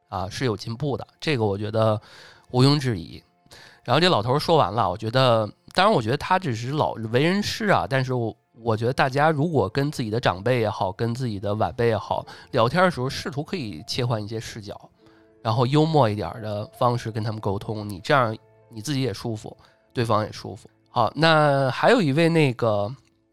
[0.08, 1.06] 啊，是有进步的。
[1.20, 2.00] 这个我觉得
[2.50, 3.22] 毋庸置疑。
[3.84, 14.78] 然后这老头说完了，我觉得，当然，我觉得他只是老为人师啊，但是我我觉得大家如果跟自己的长辈也好，跟自己的晚辈也好聊天的时候，试图可以切换一些视角，
[15.42, 18.36] 然后幽默一点的方式跟他们沟通，你这样
[18.68, 19.56] 你自己也舒服，
[19.92, 20.68] 对方也舒服。
[20.90, 22.92] 好，那还有一位那个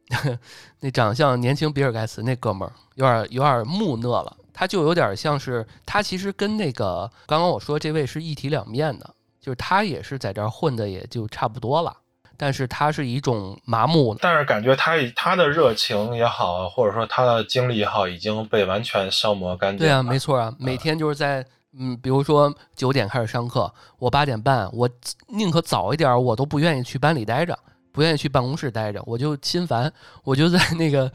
[0.79, 11.95] 那长相年轻比尔盖茨那哥们儿，有点有点木讷了，他就有点像是他其实跟那个刚刚我说这位是一体两面的，就是他也是在这儿混的也就差不多了，
[12.37, 19.79] 但是他是一种麻木，但是感觉他他的热情也好，或者说他的精力也好，已经被完全消磨干净。
[19.79, 21.45] 对啊，没错啊，每天就是在。
[21.77, 23.69] 嗯，比如说九点开始上课，
[23.99, 24.89] 我八点半，我
[25.27, 27.59] 宁可早一点，我都不愿意去班里待着，
[27.91, 29.91] 不愿意去办公室待着，我就心烦，
[30.23, 31.11] 我就在那个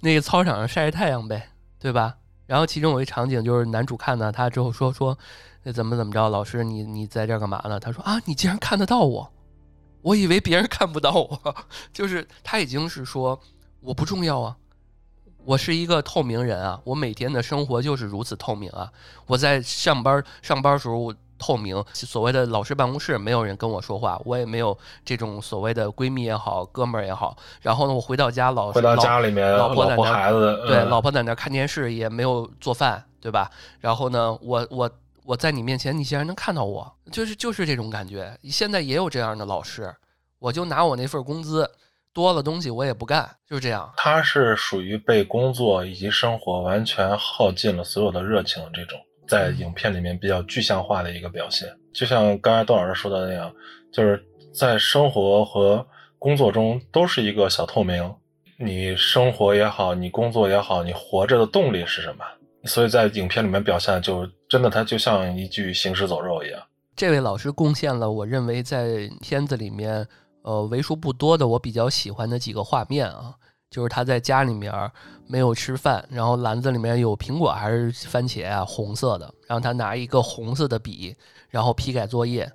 [0.00, 2.16] 那个操场上晒晒太阳呗，对吧？
[2.48, 5.16] 然后其中有一场景就是男主看到他之后说说，
[5.62, 7.78] 那怎么怎么着，老师你你在这干嘛呢？
[7.78, 9.30] 他说啊，你竟然看得到我，
[10.02, 11.54] 我以为别人看不到我，
[11.92, 13.38] 就是他已经是说
[13.80, 14.56] 我不重要啊。
[15.42, 18.92] 我是一个透明人啊，我每天的生活就是如此透明啊。
[19.26, 27.34] 我在上班上班时候透明，所谓的老师办公室没有人跟我说话，我也没有这种所谓的闺蜜也好，哥们儿也好。
[27.62, 33.50] 然后呢，我回到家，老回到家里面，老婆在那孩子对，老婆在那看电视，也没有做饭，对吧？
[33.80, 34.90] 然后呢，我我
[35.30, 38.36] 我在你面前，你竟然能看到我，就是就是这种感觉。
[38.42, 39.94] 现在也有这样的老师，
[40.40, 41.70] 我就拿我那份工资。
[42.12, 43.88] 多了东西我也不干，就是这样。
[43.96, 51.68] 他是属于被工作以及生活完全耗尽了所有的热情，这种在影片里面比较具象化的一个表现。
[51.94, 53.54] 就像刚才段老师说的那样，
[53.92, 54.20] 就是
[54.52, 55.86] 在生活和
[56.18, 58.12] 工作中都是一个小透明。
[58.58, 62.24] 你生活也好，你工作也好，你活着的动力是什么？
[62.64, 66.60] 所以在影片里面表现，就真的他就像一具行尸走肉一样。
[66.94, 70.06] 这位老师贡献了，我认为在片子里面。
[70.42, 73.34] 呃，为数不多的我比较喜欢的几个画面啊，
[73.68, 74.72] 就是他在家里面
[75.26, 81.14] 没有吃饭，然后篮子里面有苹果还是番茄啊，红色的，然后他拿一个红色的笔，
[81.50, 82.50] 然后批改作业，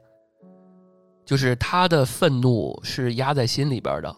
[1.24, 4.16] 就是他的愤怒是压在心里边的，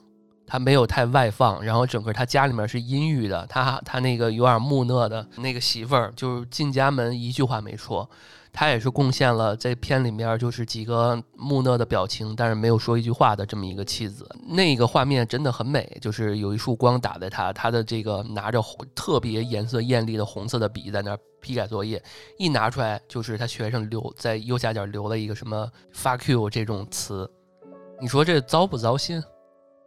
[0.48, 8.10] 他没有太外放，然后整个他家里面是阴郁的，他他那个有点木讷的那个媳妇儿，就是进家门一句话没说。
[8.54, 14.28] 他也是贡献了在片里面就是几个木讷的表情，但是没有说一句话的这么一个妻子。
[14.48, 18.60] 那个画面真的很美，就是有一束光打在他，他的这个拿着
[18.96, 22.02] 特别颜色艳丽的红色的笔在那儿批改作业，
[22.40, 27.30] 一拿出来就是他学生留在右下角留了一个什么 “fuck you” 这种词，
[28.02, 29.22] 你说这糟不糟心，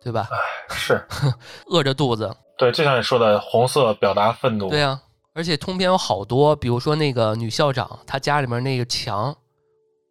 [0.02, 0.28] 对吧？
[0.70, 1.02] 是，
[1.66, 2.34] 饿着肚子。
[2.56, 4.68] 对，就像你说的，红色表达愤怒。
[4.68, 5.00] 对呀。
[5.32, 9.34] 而且通篇有好多，比如说那个女校长，她家里面那个墙，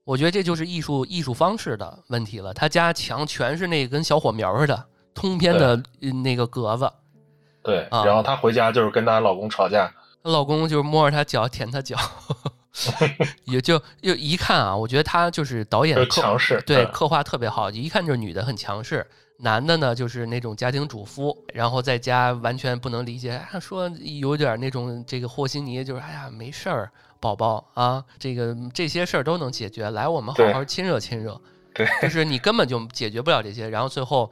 [0.06, 2.54] 我觉得这就是艺术艺术方式的问题了。
[2.54, 5.84] 她家墙全是那跟小火苗似的，通篇的
[6.24, 6.90] 那个格子。
[7.62, 11.98] 对，然后她回家就是跟她老公吵架，她老公就是摸着她脚舔她脚，
[13.44, 19.06] 也就就一看啊，我觉得她就是导演强势，对刻画特别好，一看就是女的很强势。
[19.40, 31.40] 男的呢，就是那种家庭主妇，然后在家完全不能理解，说有点那种这个和稀泥，就是哎呀没事儿，宝宝啊，这个这些事儿都能解决，来我们好好亲热亲热，
[31.74, 34.32] 对，就是你根本就解决不了这些，然后最后。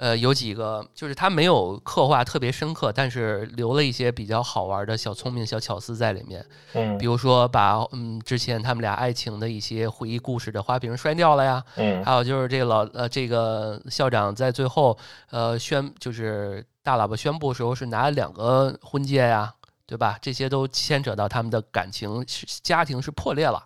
[0.00, 6.42] 呃，有几个就是他没有刻画特别深刻，但是留了一些比较好玩的小聪明、小巧思在里面。
[6.72, 11.62] 嗯，比如说把嗯之前他们俩爱情的一些回忆故事的花瓶摔掉了呀。
[11.76, 14.96] 嗯，还有就是这个老呃这个校长在最后
[15.28, 19.52] 呃宣就是大喇叭宣布的时候是拿了两个婚戒呀，
[19.84, 20.18] 对吧？
[20.22, 22.24] 这些都牵扯到他们的感情，
[22.62, 23.62] 家庭是破裂了，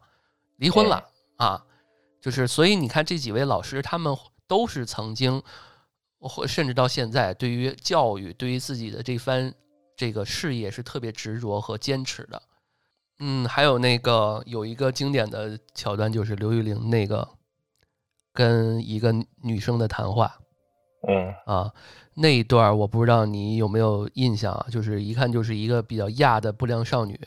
[0.56, 1.00] 离婚了
[1.36, 1.62] 啊。
[2.20, 4.12] 就是所以你看这几位老师，他们
[4.48, 5.40] 都是曾经。
[6.24, 9.54] 或甚至到现在，对于教育，对于自己的这番
[9.96, 12.42] 这个事业是特别执着和坚持的。
[13.20, 17.28] 嗯，还有那个有一个经典的桥段，就是刘玉玲那个
[18.32, 20.36] 跟一个女生的谈话。
[21.06, 21.72] 嗯啊，
[22.14, 24.66] 那一段我不知道你有没有印象啊？
[24.70, 27.20] 就是一看就是一个比较亚的不良少女。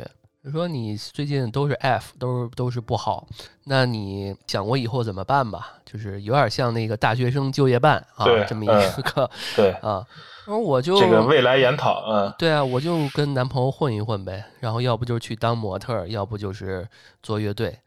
[0.52, 3.28] 说你最近都是 F，都是都是不好，
[3.66, 5.74] 那你想过以后怎么办吧？
[5.86, 10.06] 就是有点像那个大学生就业办啊，这么一个对啊。
[10.46, 14.46] 然后我就这个未来研讨，嗯，对啊，我就跟男朋友混一混呗。
[14.62, 16.88] 然后要不就是去当模特，要不就是
[17.22, 17.78] 做乐队。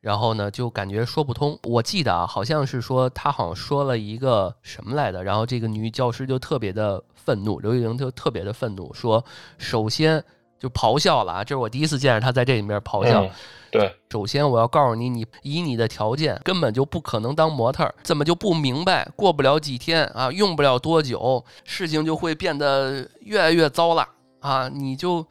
[0.00, 1.58] 然后呢，就感觉说不通。
[1.64, 9.24] 我记得啊，好像是说他好像说了一个什么来的，然后这个女教师就特别的愤怒，刘玉玲就特别的愤怒，说
[9.58, 10.22] 首先。
[10.58, 11.44] 就咆哮了啊！
[11.44, 13.22] 这是我第一次见着他在这里面咆哮。
[13.22, 13.30] 嗯
[13.68, 19.06] 对，首先，我要告诉你，你以你的条件根本就不可能当模特儿，怎么就不明白？
[19.14, 24.08] 过不了几天啊，用不了多久，事情就会变得越来越糟了
[24.40, 24.68] 啊！
[24.68, 25.26] 你就，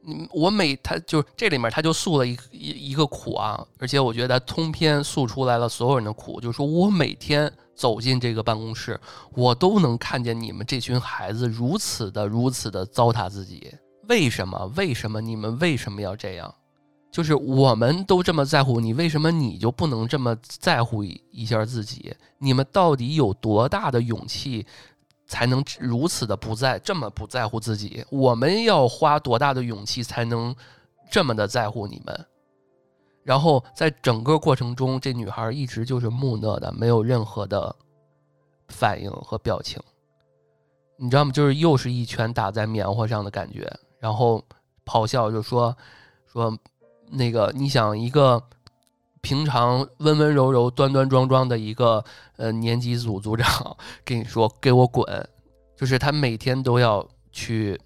[0.00, 8.98] 你我每他就这里面他就诉了一一一个苦啊，而且我觉得他通篇诉出来了所有人的苦，就是说我每天走进这个办公室，
[9.34, 13.72] 我都能看见你们这群孩子如此的如此的糟蹋自己，
[14.08, 14.72] 为什么？
[14.76, 16.54] 为什么你们为什么要这样？
[17.10, 22.14] 就是我们都这么在乎你，为什么你就不能这么在乎一下自己？
[22.38, 24.66] 你们到底有多大的勇气，
[25.26, 28.04] 才能如此的不在这么不在乎自己？
[28.10, 30.54] 我们要花多大的勇气才能
[31.10, 32.26] 这么的在乎你们？
[33.24, 37.74] 然后在整个过程中，这女孩一直就是木讷的，没有任何的
[38.68, 39.82] 反应和表情，
[40.96, 41.32] 你知道吗？
[41.32, 44.44] 就是又是一拳打在棉花上的感觉，然后
[44.84, 45.76] 咆哮就说
[46.32, 46.58] 说。
[47.10, 48.38] 那个，你想一个
[49.22, 52.04] 平常温温柔柔、端端庄庄的一个
[52.36, 53.74] 呃年级组组长，
[54.04, 55.06] 跟你说给我滚，
[55.74, 57.80] 就是他每天都要去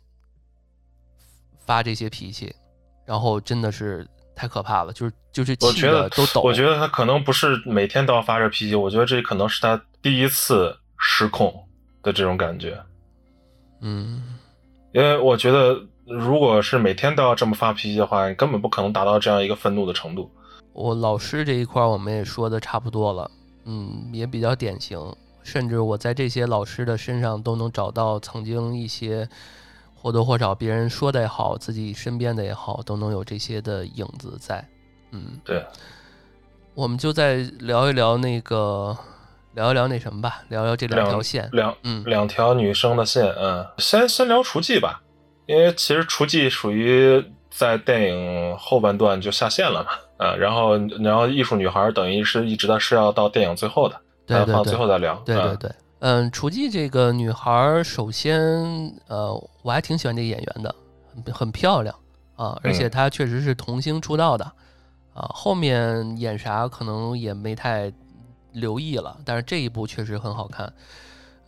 [1.60, 2.52] 发这些脾气，
[3.04, 4.04] 然后真的是
[4.34, 6.42] 太可怕了，就是就是气的都抖。
[6.42, 11.64] 我觉得他可能不是每天都要发这脾气，我觉得这可能是他第一次失控
[12.02, 12.76] 的这种感觉。
[13.82, 14.36] 嗯，
[14.90, 15.80] 因为我觉得。
[16.06, 20.30] 如果是每天都要这么发脾气的话，你根本不可能达到这样一个愤怒的程度。
[20.72, 23.30] 我老师这一块我们也说的差不多了，
[23.64, 24.98] 嗯，也比较典型。
[25.42, 29.28] 甚至我在这些老师的身上都能找到曾经一些
[29.94, 34.64] 或多或少别人说的也好，自己身边的也好，都能有这些的影子在。
[35.10, 35.64] 嗯，对。
[36.74, 38.96] 我们就再聊一聊那个，
[39.54, 45.02] 聊一聊那什么吧，聊聊这两条线，两嗯两条女生的线，嗯，先先聊厨技吧。
[45.46, 49.90] 因为其实厨妓属于在电影后半段就下线了嘛，
[50.26, 55.14] 啊，然后然后艺术女孩等于是一直的是要到电影最后的，对对放最后再聊。
[55.26, 58.40] 对对对，嗯，厨妓这个女孩，首先
[59.08, 59.32] 呃，
[59.62, 60.74] 我还挺喜欢这个演员的，
[61.24, 61.94] 很很漂亮
[62.36, 64.44] 啊，而且她确实是童星出道的，
[65.12, 67.92] 啊，后面演啥可能也没太
[68.52, 70.72] 留意了，但是这一部确实很好看。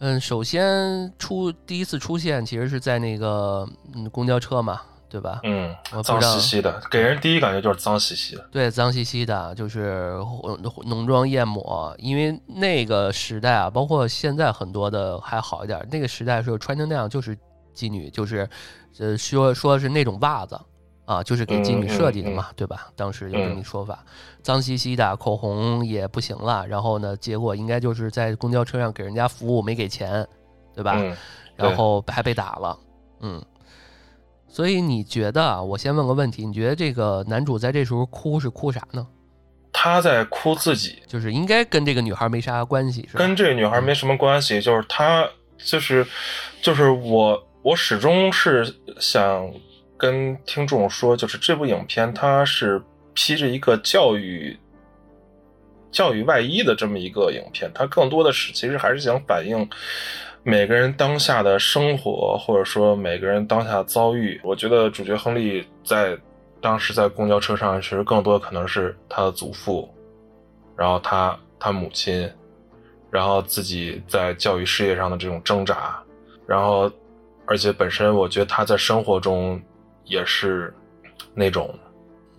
[0.07, 5.41] 嗯，首先出第一次出现，其实是在那个嗯公交车嘛，对吧？
[5.45, 8.47] 嗯，脏兮兮的，给人第一感觉就是脏兮兮的。
[8.53, 10.13] 对，脏兮兮的，就是
[10.85, 11.97] 浓妆艳抹。
[11.99, 15.89] 因为那个时代啊，包括现在很多的还好一点。
[15.91, 17.35] 那个时代时候穿成那样就是
[17.75, 18.47] 妓女，就是
[18.99, 20.61] 呃说说是那种袜子。
[21.05, 22.89] 啊，就是给妓女设计的嘛，对吧？
[22.97, 24.03] 当时有这么一说法，
[24.43, 30.27] 脏兮兮的，口红也不行了，然后呢，结果应该就是在公交车上给人家服务没给钱，
[30.75, 30.99] 对吧？
[31.57, 32.79] 然后还被打了，
[33.21, 33.45] 嗯。
[34.49, 35.63] 所以你觉得啊？
[35.63, 39.07] 我先问个问题，你觉得这个男主在这时候哭是哭啥呢？
[39.73, 43.19] 他在哭自己，就是应该跟这个女孩没啥关系，是吧？
[43.19, 45.29] 跟这个女孩没什么关系，就是他，
[45.59, 46.07] 就是
[46.63, 49.53] 就是我，我始终是想。
[49.97, 52.83] 跟听众说，就是这部影片它是
[53.15, 54.59] 披着一个教育
[55.93, 59.67] 教育外衣的这么一个影片，它更多的是其实还是想反映
[60.43, 64.41] 每个人当下的生活，或者说每个人当下遭遇。
[64.43, 66.19] 我觉得主角亨利在
[66.61, 69.89] 当时在公交车上，其实更多的可能是他的祖父，
[70.77, 72.29] 然后他他母亲，
[73.11, 76.03] 然后自己在教育事业上的这种挣扎，
[76.49, 76.91] 然后
[77.47, 79.63] 而且本身我觉得他在生活中。
[80.05, 80.75] 也是
[81.35, 81.79] 那种，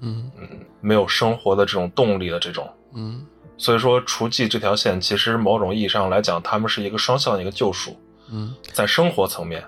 [0.01, 0.31] 嗯。
[0.37, 3.25] 嗯，没有生活的这种动力的这种，嗯，
[3.57, 7.99] 所以说厨妓这条线其实某种意义上来讲，他们是一个双向的一个救赎，
[8.29, 9.65] 嗯，在生活层面，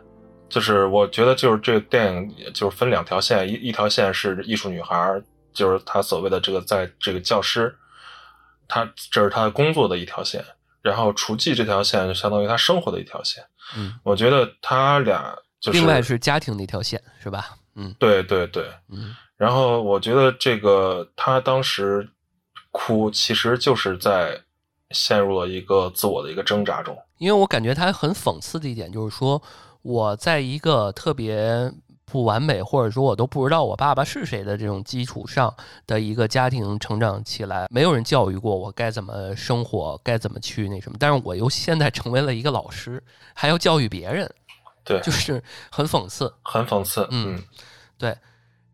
[0.47, 5.19] 就是我觉得就是这个电影就是分两条线，一一条线是艺术女孩，
[5.53, 7.75] 就是她所谓的这个在这个教师，
[8.67, 10.45] 她这是她的工作的一条线，
[10.83, 13.43] 然后厨妓这条线就相当于她生活的一条线，
[13.75, 17.57] 嗯，我觉得他俩就是另外是家庭的一条线是吧？
[17.77, 22.09] 嗯，对对对，嗯，然后我觉得这个他当时
[22.71, 24.41] 哭，其实就是在
[24.89, 26.97] 陷入了一个自我的一个挣扎中。
[27.19, 29.39] 因为我感觉他很讽刺的一点就是说，
[29.83, 31.71] 我在一个特别
[32.05, 35.53] 不完美，或者说我都不知道我爸爸是谁的这种基础上
[35.85, 40.97] 的一个家庭成长起来，没有人教育过我该怎么生活，该怎么去那什么。
[40.99, 43.03] 但是我又现在成为了一个老师，
[43.35, 44.31] 还要教育别人。
[44.87, 47.07] 对，就是很讽刺，很讽刺。
[47.11, 47.39] 嗯，
[47.97, 48.17] 对。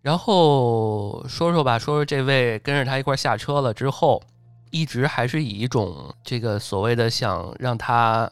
[0.02, 4.22] 然后说说吧，说说这位跟着他一块下车了之后，
[4.70, 8.30] 一直还是以一种这个所谓的想让他，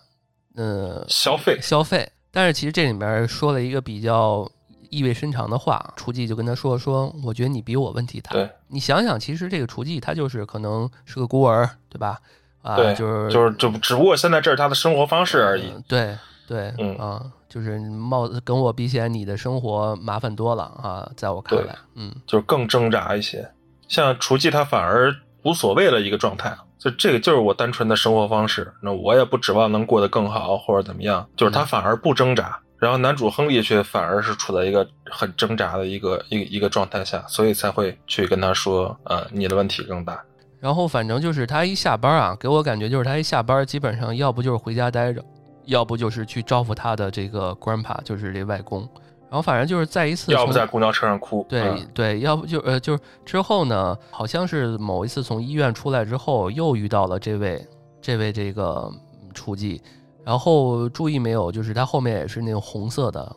[0.55, 2.11] 呃，消费消费。
[2.29, 4.45] 但是其实这里面说了一个比较
[4.89, 8.31] 意味深长的话，厨妓就跟他说说，我觉得你比我问题大。
[8.31, 12.19] 对，你想想，其实这个厨妓他就是可能是个孤儿，对吧？
[12.61, 15.71] 啊，对，就是就是就只不过现在这是他的生活方式而已。
[15.71, 16.17] 嗯对
[16.51, 23.49] 对，嗯啊，就是冒跟我比起来，你的生活麻烦多了啊，在我看来，嗯就是更挣扎一些。
[23.87, 32.59] 像厨妓他反而无所谓的一个状态，就这个就是我单纯的生活方式，那我也不指望能过得更好或者怎么样，就是他反而不挣扎。
[32.77, 40.21] 然后男主亨利却反而是处在一个很挣扎的一个一个一个状态下，所以才会去跟他说，呃，你的问题更大。
[40.59, 45.23] 然后反正就是他一下班啊，给我感觉就是他一下班，基本上要不就是回家待着，
[45.65, 48.87] 要不就是去招呼他的这个 grandpa，就是这外公。
[49.29, 57.65] 然后反正就是在一次要不在公交车上哭，对、嗯对，要不就呃就是之后呢，好像是某一次从医院出来之后，又遇到了这位
[58.01, 58.91] 这位这个
[59.21, 59.79] 嗯厨妓，
[60.25, 63.33] 然后注意没有，就是他后面也是那种红色的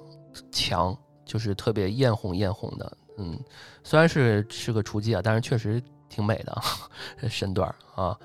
[0.50, 3.38] 墙，就是特别艳红艳红的，嗯，
[3.84, 6.60] 虽然是是个厨妓啊，但是确实挺美的
[7.30, 8.18] 身段啊。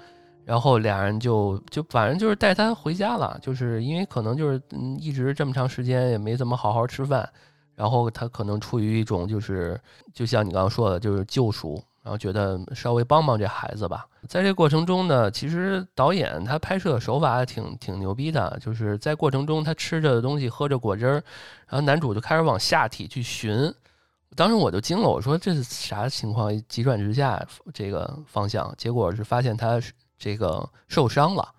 [0.49, 7.29] 然后俩人就就反正就是带他回家了，就是因为可能就是嗯一直这么长时间也没怎么好好吃饭，
[7.75, 9.79] 然后他可能出于一种就是
[10.11, 14.07] 就像你刚刚说的，就是救赎，然后觉得稍微帮帮这孩子吧。
[14.27, 21.23] 在这过程中呢，其实导演他拍摄手法挺挺牛逼的，就是在过程中他吃着东西，喝着果汁儿，
[21.67, 23.71] 然后男主就开始往下体去寻。
[24.35, 26.51] 当时我就惊了，我说这是啥情况？
[26.67, 27.39] 急转直下
[27.71, 29.79] 这个方向，结果是发现他
[30.19, 31.49] 这个受伤了，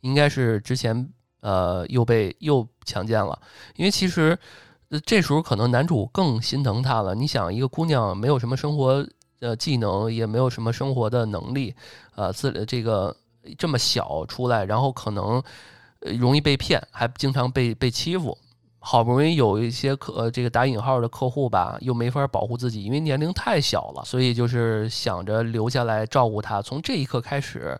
[0.00, 1.08] 应该是之前
[1.40, 3.38] 呃又被又强奸了，
[3.76, 4.36] 因为其实。
[5.04, 7.12] 这时候可能男主更心疼她了。
[7.12, 9.04] 你想，一个姑娘没有什么生活
[9.40, 11.74] 呃技能，也没有什么生活的能力，
[12.14, 13.14] 呃，自这个
[13.58, 15.42] 这么小出来，然后可能
[16.16, 18.38] 容易被骗，还经常被被欺负。
[18.88, 26.62] 好不容易有一些客呃这个打引号的客户吧，又没法保护自己，因为年龄太小了，所以就是想着留下来照顾他。
[26.62, 27.76] 从这一刻开始，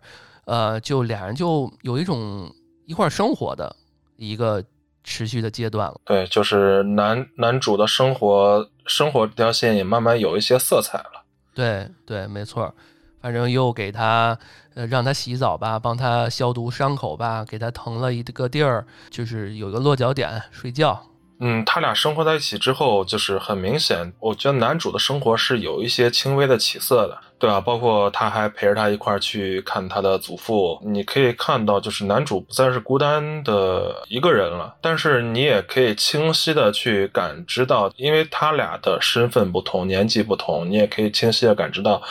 [0.46, 2.52] 呃，就俩人就有一种
[2.86, 3.76] 一块儿生活的
[4.16, 4.60] 一个
[5.04, 6.00] 持续的阶段了。
[6.06, 11.22] 对，就是男男主的生活生活这条线也慢慢有一些色彩了。
[11.54, 12.74] 对对，没错，
[13.22, 14.36] 反正又给他
[14.76, 21.02] 呃让他洗澡吧，帮他消毒伤口吧，给他腾了一个地儿，就是有个落脚点睡觉。
[21.38, 27.60] 嗯，他俩生活在一起之后，就是很明显，我觉得男主的生活是有一些轻微的起色的，对吧？
[27.60, 42.02] 包括他还陪着他一块儿去看他的祖父，你可以看到，就是男主不再是孤单的一个人了，但是你也可以清晰的去感知到，因为他俩的身份不同，年纪不同，你也可以清晰的感知到，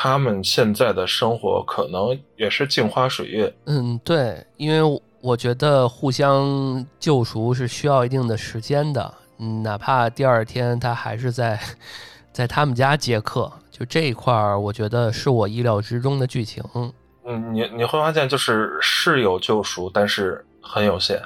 [0.00, 11.58] 他们现在的生活可能也是镜花水月，嗯，对，因为我觉得互相救赎是需要一定的时间的，嗯，哪怕第二天他还是在
[12.32, 16.62] 在他们家接客，就这一块儿，我觉得是我意料之中的剧情。
[16.74, 21.20] 嗯，你你会发现，就是是有救赎，但是很有限，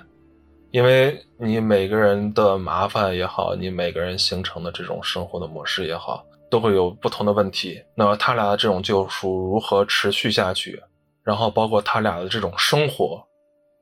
[0.71, 7.83] 因为你每个人的麻烦也好，你每个人形成的这种生活的模式也好，都会有不同的问题。
[7.95, 10.79] 那么他俩的这种救赎如何持续下去，
[11.25, 13.27] 然后包括他俩的这种生活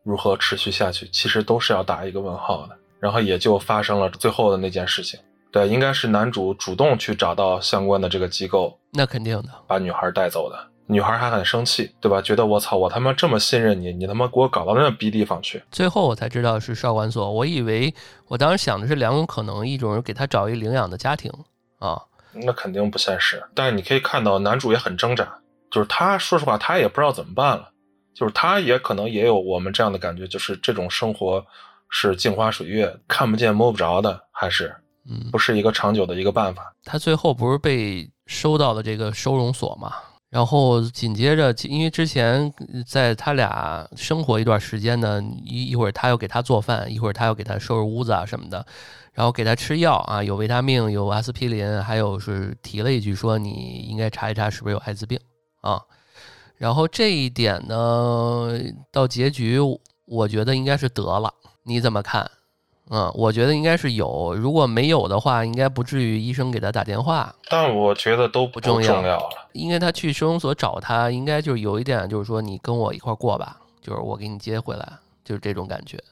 [0.05, 2.77] 如何持续下去，其实都是要打一个问号的。
[3.01, 5.18] 然后也就发生了最后的那件事情。
[5.51, 10.57] 对，应该是男主主动去找到相关的这个机构，那肯定的，把女孩带走的。
[10.87, 12.23] 女孩还很生气，对吧？
[12.23, 15.61] 觉得我操，我他妈这么信任你，你他妈给我搞到那逼地方去。
[15.73, 17.93] 最后我才知道是少管所，我以为
[18.29, 21.33] 我当时想的是两种可能，一种是给他找一领养的家庭
[21.79, 22.01] 啊，
[22.33, 23.43] 那肯定不现实。
[23.55, 25.39] 但是你可以看到，男主也很挣扎，
[25.70, 27.70] 就是他说实话，他也不知道怎么办了，
[28.14, 31.45] 就是他也可能也有我们这样的感觉，就是这种生活
[31.89, 34.74] 是镜花水月，看不见摸不着的，还是
[35.09, 36.74] 嗯不，是一个长久的一个办法。
[36.85, 39.93] 他最后不是被收到了这个收容所嘛？
[40.31, 42.53] 然后紧接着，因为之前
[42.87, 48.64] 在他俩生活一段时间呢，一一会儿他又给他做饭，一会儿他又给他收拾屋子啊什么的，
[49.13, 55.19] 然后给他吃药啊，有维他命，有阿司匹林，还有是提了一句说你应该查一查是不是有艾滋病
[55.61, 55.83] 啊。
[56.57, 58.59] 然后这一点呢，
[58.93, 59.59] 到结局
[60.05, 61.33] 我觉得应该是得了，
[61.65, 62.31] 你怎么看？
[62.93, 69.29] 嗯，我觉得应该是有，如果没有的话，应该不至于医生给他打电话，但我觉得都不重要了。
[69.53, 74.93] 因为他去收容所找他，应该就是有一点，就是说你跟我一块儿过吧，就是我给你接回来，
[75.25, 76.03] 就是这种感觉，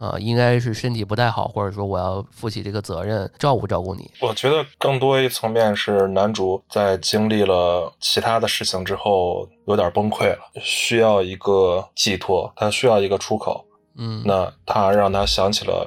[0.00, 4.10] 啊、应该是身体不太好，或者说我要负起这个责任，照顾照顾你。
[4.22, 13.62] 我觉得更多一层面是男主在经历了其他的事情之后有点崩溃了，需要一个寄托，他需要一个出口。
[13.96, 15.86] 嗯，那他让他想起了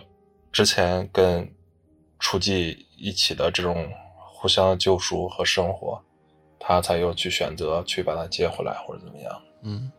[0.52, 1.52] 之前跟
[2.20, 3.90] 厨妓一起的这种
[4.32, 6.00] 互相救赎和生活，
[6.60, 9.42] 他才又去选择去把她接回来或者怎么样。
[9.64, 9.92] 嗯，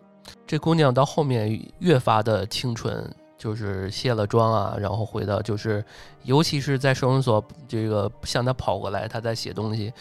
[0.46, 3.12] 这姑娘到后面越发的清纯，
[3.44, 5.84] 就是卸了妆啊，然后回到就是，
[6.22, 9.92] 尤其是在收容所，这个向她跑过来，她在写东西，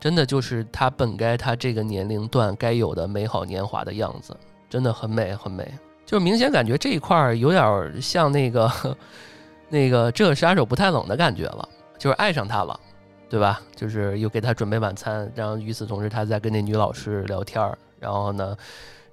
[0.00, 4.36] 真的就是她本该她这个年龄段该有的美好年华的样子，
[4.68, 5.72] 真的很美很美。
[6.04, 8.68] 就明显感觉这一块儿有点像那个
[9.70, 11.68] 那个这个杀手不太冷的感觉了，
[12.00, 12.80] 就是爱上他了，
[13.28, 13.60] 对吧？
[13.76, 18.56] 就是又给他准备晚餐，然后与此同时他在跟那女老师聊天儿，然后呢。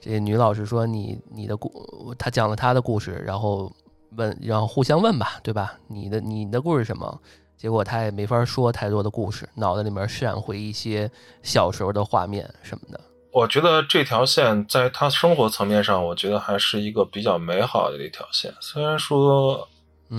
[0.06, 3.74] 这女老师说：“你你的故，她讲了她的故事，然后
[4.12, 5.74] 问，然后互相问吧，对吧？
[5.88, 7.20] 你的你的故事什么？
[7.58, 11.10] 结果她也没法说太多的故事，脑袋里面闪回一些
[11.42, 13.02] 小时候的画面什么的。
[13.32, 18.54] 我觉得这条线在她生活层面上，我觉得还是一个比较美好的一条线。
[18.60, 19.68] 虽然说，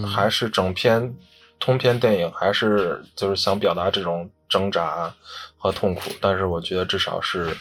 [0.05, 1.15] 还是整篇
[1.61, 5.15] 通篇电影还是就是想表达这种挣扎
[5.57, 7.57] 和痛苦，但是我觉得至少是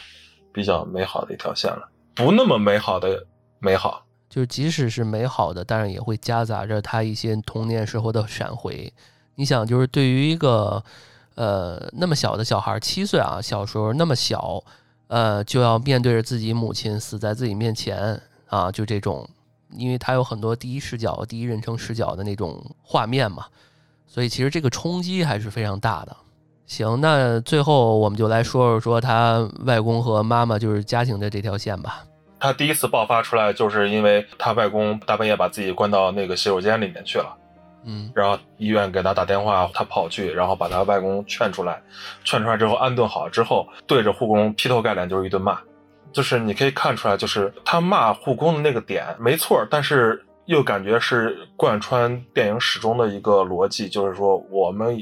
[0.52, 3.26] 比较美好的一条线了。”不那么美好的
[3.58, 8.90] 美好，就是即使是美好的，但是也会夹杂着他一些童年时候的闪回。
[9.34, 10.82] 你想，就是对于一个
[11.34, 14.64] 呃那么小的小孩，七岁啊，小时候那么小，
[15.08, 19.28] 呃，就要面对着自己母亲死在自己面前啊，就这种，
[19.72, 23.44] 因为他有很多第一视角、第一人称视角的那种画面嘛，
[24.06, 26.16] 所以其实这个冲击还是非常大的。
[26.66, 32.02] 行，那最后我们就来说说说他外公和妈妈就是家庭的这条线吧。
[32.40, 37.34] 他第一次爆发出来，就是因为他外公大半夜把自己关到那个洗手间里面去了，
[37.84, 41.80] 嗯，然后医院给他打电话，他跑去，然后把他外公劝出来，
[42.24, 45.58] 劝出来之后安顿好之后，对着护工劈头盖脸就是一顿骂，
[46.12, 54.98] 就是你可以看出来，就是他骂护工的那个点没错，但是又感觉是贯穿电影始终的一个逻辑，就是说我们。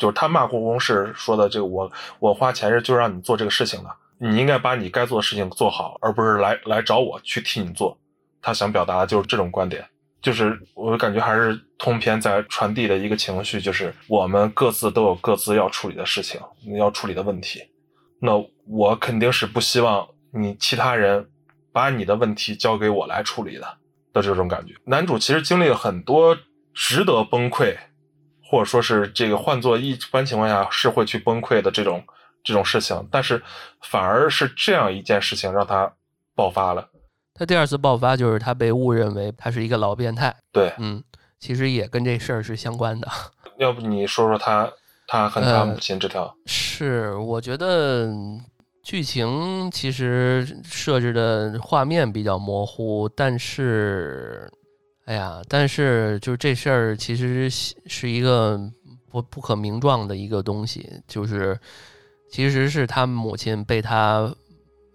[0.00, 7.96] 就是他骂故宫是说的这个我我花钱是就让你做这个事情的，你应该把你该做的事情做好，而不是来来找我去替你做。
[8.40, 9.86] 他想表达的就是这种观点，
[10.22, 16.40] 就是我感觉还是通篇在传递的一个情绪，就是我们各自都有各自要处理的事情，
[16.78, 17.60] 要处理的问题。
[18.18, 18.32] 那
[18.66, 21.28] 我肯定是不希望你其他人
[21.72, 23.66] 把你的问题交给我来处理的
[24.12, 24.74] 的这种感觉。
[24.84, 26.36] 男主其实经历了很多
[26.72, 27.76] 值得崩溃。
[28.50, 32.02] 或者说是这个换做一般情况下是会去崩溃的这种
[32.42, 33.40] 这种事情，但是
[33.80, 35.92] 反而是这样一件事情让他
[36.34, 36.88] 爆发了。
[37.32, 40.34] 他第二次爆发就是他被误认为他是一个老变态。
[40.50, 41.00] 对，嗯，
[41.38, 43.06] 其实也跟这事儿是相关的。
[43.58, 44.68] 要不你说说他
[45.06, 46.34] 他和他母亲这条？
[46.46, 48.12] 是，我觉得
[48.82, 54.50] 剧情其实设置的画面比较模糊，但是。
[55.10, 58.56] 哎呀，但是就是这事儿其实是一个
[59.10, 61.58] 不不可名状的一个东西，就是
[62.30, 64.32] 其实是他母亲被他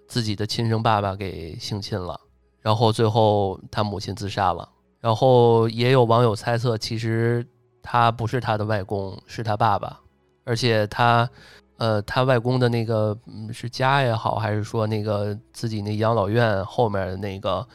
[0.08, 2.18] 自己的亲生爸爸给性侵了，
[2.62, 4.70] 然后最后他母亲自杀了，
[5.02, 7.46] 然后也有网友猜测，其实
[7.84, 10.00] 他不是他的外公，是他爸爸，
[10.46, 11.30] 而且他
[11.76, 13.18] 呃他外公的那个
[13.52, 17.68] 是家也好，还是说那个自己那养老院后面的那个。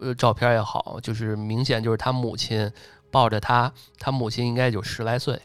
[0.00, 2.70] 呃，照片也好，就是明显就是他母亲
[3.10, 5.40] 抱着他，他母亲应该有十来岁，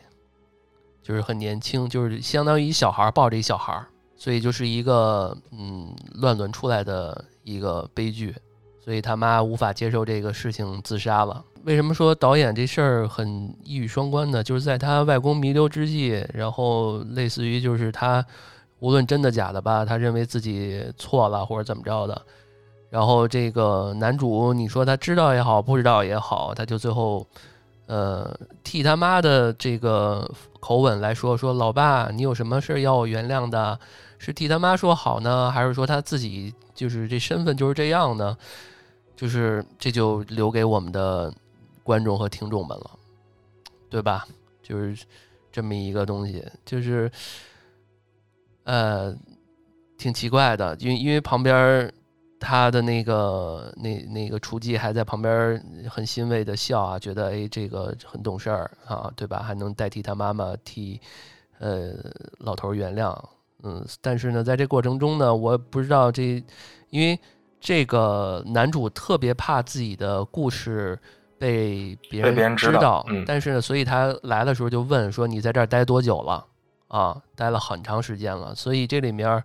[1.01, 3.81] 就是很年轻，就是相当于小孩抱着一小孩，
[4.15, 8.35] 所以就是一个嗯乱伦出来的一个悲剧，
[8.83, 11.43] 所以他妈无法接受这个事情自杀了。
[11.63, 14.41] 为什么说导演这事儿很一语双关呢？
[14.43, 18.25] 就是在他外公弥留之际，然后类似于就是他
[18.79, 22.25] 无论真的假的吧，他认为自己错了或者怎么着的。
[22.89, 27.23] 然后这个男主，你说他知道也好，不知道也好，他就最后，
[27.85, 30.27] 呃，替他妈的这个
[30.59, 33.79] 口吻来说，说老爸，你有什么事要我原谅的？
[34.17, 38.35] 是替他妈说好呢，还是说他自己就是这身份就是这样呢？
[39.15, 41.31] 就是这就留给我们的
[41.83, 42.91] 观众和听众们了，
[43.87, 44.25] 对吧？
[44.63, 45.05] 就是
[45.51, 47.11] 这么一个东西，就是，
[48.63, 49.15] 呃，
[49.95, 51.93] 挺奇怪的，因为因为旁边。
[52.39, 59.43] 他的那个那那个厨妓还在旁边很欣慰的笑啊，觉得哎这个很懂事儿啊，对吧？
[59.43, 61.01] 还能代替他妈妈替
[61.59, 61.91] 呃
[62.37, 63.13] 老头原谅，
[63.63, 63.85] 嗯。
[63.99, 66.41] 但是呢，在这过程中呢，我不知道这，
[66.89, 67.19] 因为
[67.59, 70.97] 这个男主特别怕自己的故事
[71.37, 76.45] 被别人知道，嗯但是呢，所以他来的时候就问说：“你在这儿待多久了？”
[76.87, 78.55] 啊，待了很长时间了。
[78.55, 79.43] 所以这里面。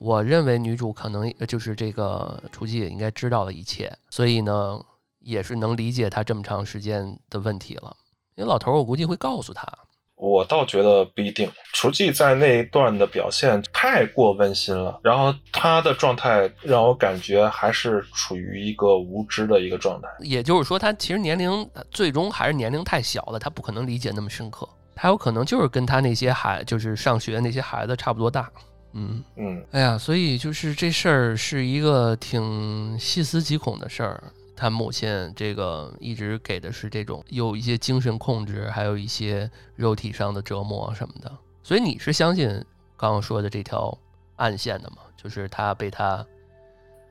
[0.00, 4.80] 我认为女主可能就是这个雏妓也应该知道了一切，所以呢，
[5.18, 7.94] 也是能理解他这么长时间的问题了。
[8.34, 9.70] 因为老头儿，我估计会告诉他。
[10.16, 11.50] 我倒觉得不一定。
[11.74, 20.08] 雏妓在那一段的表现太过温馨了，然后他的状态让我感觉还是处于一个无知的一个状态。
[20.20, 24.66] 也就是说，他其实年龄最终还是年龄太小了，他不可能理解那么深刻。
[24.94, 28.50] 她有可能就是跟他那些孩，就是上学那些孩子差不多大。
[28.92, 34.22] 嗯嗯，哎呀，所以就是这事儿是一个挺细思极恐的事儿。
[34.56, 41.32] 他母亲这个一直给的是这种有一些精神控制，还有一些肉体上的折磨什么的。
[41.62, 42.48] 所以你是相信
[42.96, 43.96] 刚刚说的这条
[44.36, 44.98] 暗线的吗？
[45.16, 46.24] 就是他被他，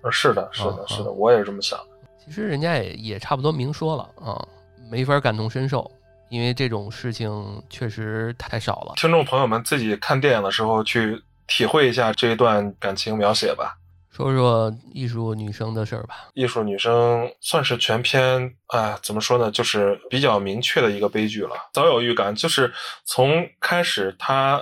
[0.01, 1.85] 呃，是的，是的，是的，我也是这么想的。
[2.23, 4.47] 其实人家也也差不多明说了啊，
[4.91, 5.89] 没法感同身受，
[6.29, 8.93] 因为这种事情确实太少了。
[8.97, 11.19] 听众朋友们自己看电影的时候去
[11.49, 13.75] 体会一下这一段感情描写吧。
[14.11, 16.15] 说说艺术女生的事儿吧。
[16.33, 19.49] 艺术女生算是全篇，啊，怎么说呢？
[19.49, 21.55] 就是比较明确的一个悲剧了。
[21.73, 22.73] 早有预感，就是
[23.05, 24.61] 从开始她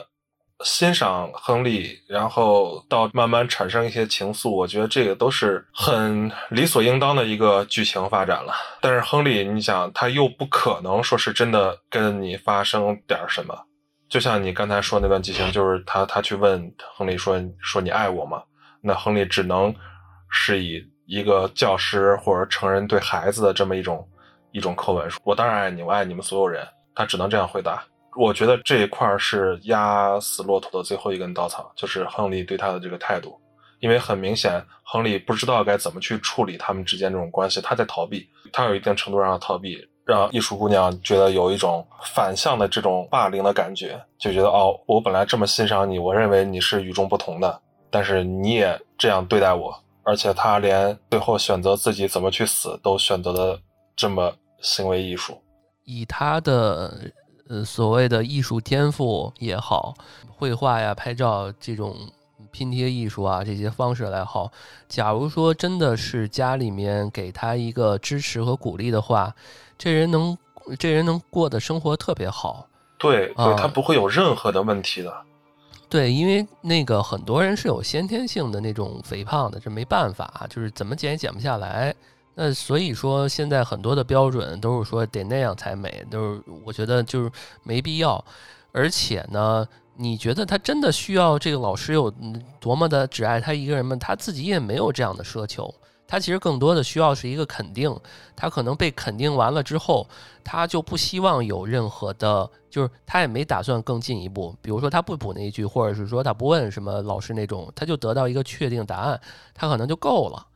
[0.63, 8.53] 欣赏亨利，然后到慢慢产生一些情愫，我觉得这个都是很理所应当的一个剧情发展了。
[8.79, 13.55] 但是亨利，你想，他又不可能说是真的跟你发生点什么。
[14.09, 18.41] 就像你刚才说那段剧情，就是他他去问亨利说说你爱我吗？
[18.81, 19.73] 那亨利只能
[20.29, 24.07] 是以一个教师或者成人对孩子的这么一种
[24.51, 27.83] 一种口吻说：“我当然爱你，我爱你们所有人。”他只能这样回答。
[28.15, 33.39] 我觉得这一块是压死骆驼的最后一根稻草，就是亨利对他的这个态度。
[33.79, 41.85] 因为很明显，亨利不知道该怎么去处理他们之间这种关系，他在逃避，他有一定程度上的逃避，让艺术姑娘觉得有一种
[42.15, 47.61] 反向的这种霸凌的感觉，就觉得哦，我本来这么欣赏你，我认为你是与众不同的。
[47.89, 53.59] 但是你也这样对待我，而且他连最后选择自己怎么去死都选择的
[53.95, 55.41] 这么行为艺术，
[55.85, 57.11] 以他的
[57.47, 59.93] 呃所谓的艺术天赋也好，
[60.29, 61.95] 绘画呀、拍照这种
[62.51, 64.51] 拼贴艺术啊这些方式来好，
[64.89, 69.33] 假如说真的是家里面给他一个支持和鼓励的话，
[69.77, 70.37] 这人能
[70.79, 72.67] 这人能过的生活特别好。
[72.97, 75.13] 对，对他不会有任何的问题的。
[75.89, 81.95] 对，因为那个很多人是有先天性的那种肥胖的，这没办法，就是怎么减也减不下来。
[82.35, 87.31] 那所以说，现在很多的标准都是说得那样才美，都是我觉得就是
[87.63, 88.23] 没必要。
[88.73, 89.65] 而且呢，
[89.95, 92.13] 你觉得他真的需要这个老师有
[92.59, 93.95] 多么的只爱他一个人吗？
[93.95, 95.73] 他自己也没有这样的奢求。
[96.07, 97.93] 他其实更多的需要是一个肯定，
[98.35, 100.07] 他可能被肯定完了之后，
[100.43, 104.55] 他就不希望有任何的，就是他也没打算更进一步。
[104.61, 109.19] 比如说他不补那一句，或者是说他不问什么老师那种，他就得到一个确定答案，
[109.53, 110.47] 他可能就够了，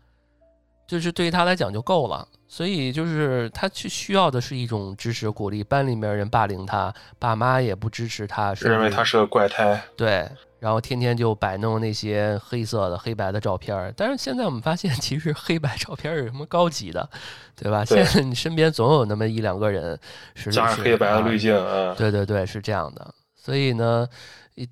[0.88, 2.28] 就是对于他来讲就够了。
[2.52, 10.28] 所以就是他去需要的是一种支持鼓励，班里面人霸凌他，爸妈也不支持他，认为他是个怪胎，对。
[10.60, 17.10] 然后天天就摆弄那些黑色的、黑白的照片儿，但是现在我们发现，其实黑白照片有什么高级的，
[17.56, 17.86] 对吧？
[17.86, 19.98] 现在你身边总有那么一两个人
[20.36, 23.16] 是加上黑白的滤镜，嗯，对对对，是这样的。
[23.44, 24.08] 所以呢，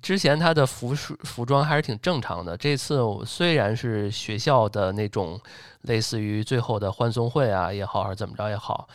[0.00, 2.56] 之前他的服饰服装还是挺正常的。
[2.56, 5.40] 这次虽然是学校的那种
[5.80, 8.88] 类似于最后的欢送会啊也好，还是怎么着也好，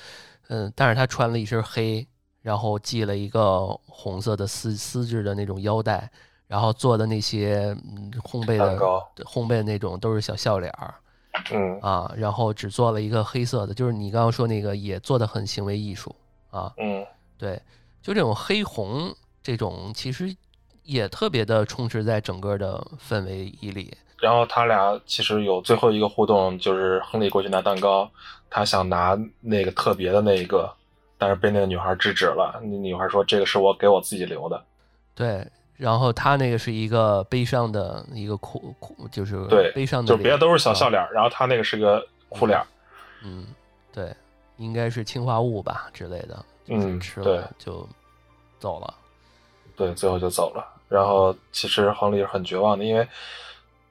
[0.47, 2.07] 嗯，但是他穿了一身黑，
[2.41, 6.09] 然后系了一个红色的丝丝质的那种腰带。
[6.47, 8.77] 然后做的那些嗯烘焙的
[9.25, 10.93] 烘焙的那种都是小笑脸儿，
[11.51, 16.15] 嗯啊，然后只做了一个黑色的，就是你刚刚说那个也做的很行为艺术
[16.51, 17.03] 啊，嗯，
[17.35, 17.59] 对，
[17.99, 19.11] 就这种黑红
[19.45, 20.35] 这种其实
[20.81, 23.95] 也特别的充斥在整个的氛围里。
[24.17, 28.09] 然后他俩其实有最后一个互动，就是亨利过去拿蛋糕，
[28.49, 30.73] 他想拿那个特别的那一个，
[31.19, 32.59] 但是被那个女孩制止了。
[32.63, 34.59] 那女孩说：“这个是我给我自己留的。”
[35.13, 35.45] 对。
[35.77, 42.59] 然后他那个是一个悲伤的一个哭哭，就是对悲伤的，就别的都是小笑脸，然后他那个是个哭脸。
[43.23, 43.45] 嗯，
[43.93, 44.11] 对，
[44.57, 46.45] 应该是氰化物吧之类的。
[46.67, 47.87] 嗯，吃了就
[48.57, 48.91] 走了。
[49.75, 50.65] 对，最后就走了。
[50.87, 53.07] 然后其实亨利是很绝望的，因为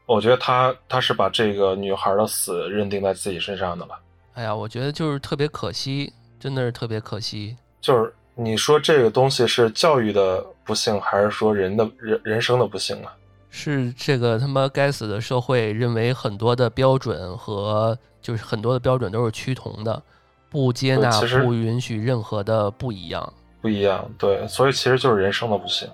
[0.07, 3.99] 我觉得他他是把这个女孩的死认定在自己身上的了。
[4.35, 7.57] 哎呀，我觉得就是特别可惜，真的是特别可惜。
[7.81, 10.45] 就是你说这个东西是教育的。
[10.67, 13.13] 不幸还是说人的人人生的不幸啊？
[13.51, 20.03] 是这个他妈该死的社会认为很多的标准和就是很多的标准都是趋同的，
[20.49, 21.11] 不接纳
[21.43, 23.31] 不允许任何的不一样，
[23.65, 25.89] 不一样对，所以其实就是人生的不幸。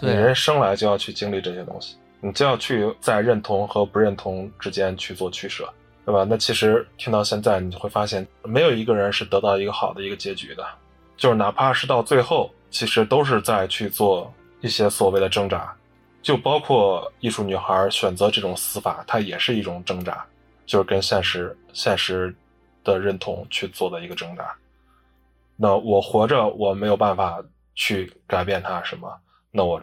[0.00, 5.72] 你人生来就要去经历这些东西，你就要去在认同和不认同之间去做取舍，
[6.04, 6.26] 对吧？
[6.28, 10.66] 那其实听到现在，你就会发现没有一个人是得到一个好的一个结局的。
[11.16, 14.28] 就是哪怕是到最后，其实都是在去做
[14.60, 15.72] 一些所谓的挣扎，
[16.22, 20.26] 就包括艺术女孩选择这种死法，它也是一种挣扎，
[20.66, 22.34] 就是跟现实现实
[22.82, 24.52] 的认同去做的一个挣扎。
[25.62, 27.38] 那我活着，我没有办法
[27.74, 29.06] 去改变它什么，
[29.50, 29.78] 那我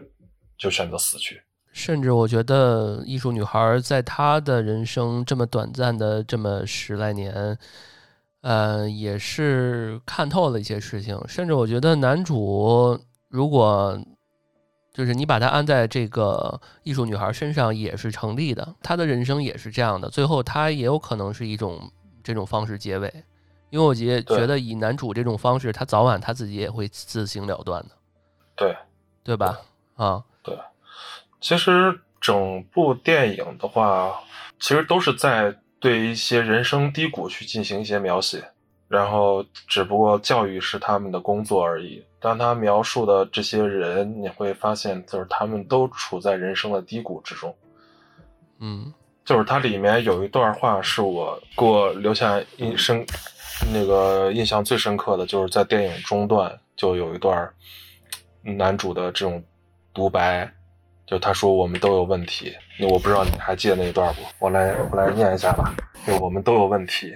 [0.57, 1.39] 就选择死去。
[1.71, 7.55] 甚至我觉得，艺术女孩在她的人生这么短暂的这么十来年，
[8.41, 11.15] 呃，也是看透了一些事情。
[11.27, 12.99] 甚至我觉得，男主
[13.29, 14.01] 如果
[14.91, 18.75] 就是你把他安在这个艺术女孩身上，也是成立的。
[18.81, 21.91] 他的人生也是这样的，最后他也有可能是一种
[22.23, 23.13] 这种方式结尾。
[23.69, 27.89] 因为我觉觉得以男主这种方式，他早晚他自己也会自行了断的。
[28.55, 28.75] 对，
[29.23, 29.59] 对吧？
[29.95, 30.57] 啊，对。
[31.39, 34.19] 其实整部电影的话，
[34.59, 38.43] 其实都是在对一些人生低谷去进行一些描写，
[38.87, 42.03] 然后只不过教育是他们的工作而已。
[42.19, 47.55] 当他描述的这些人，你会发现，就是他们都处在人生的低谷之中。
[48.59, 48.91] 嗯，
[49.23, 53.05] 就是它里面有一段话是我给我留下一深
[53.73, 57.49] 那个印象最深刻的，就是在电影中段就有一段
[58.41, 59.43] 男主的这种
[59.93, 60.49] 独白。
[61.05, 64.21] 就他说我们都有问题，那我不知道你还记得那一段不？
[64.39, 65.73] 我来我来念一下吧。
[66.05, 67.13] 就我们都有问题，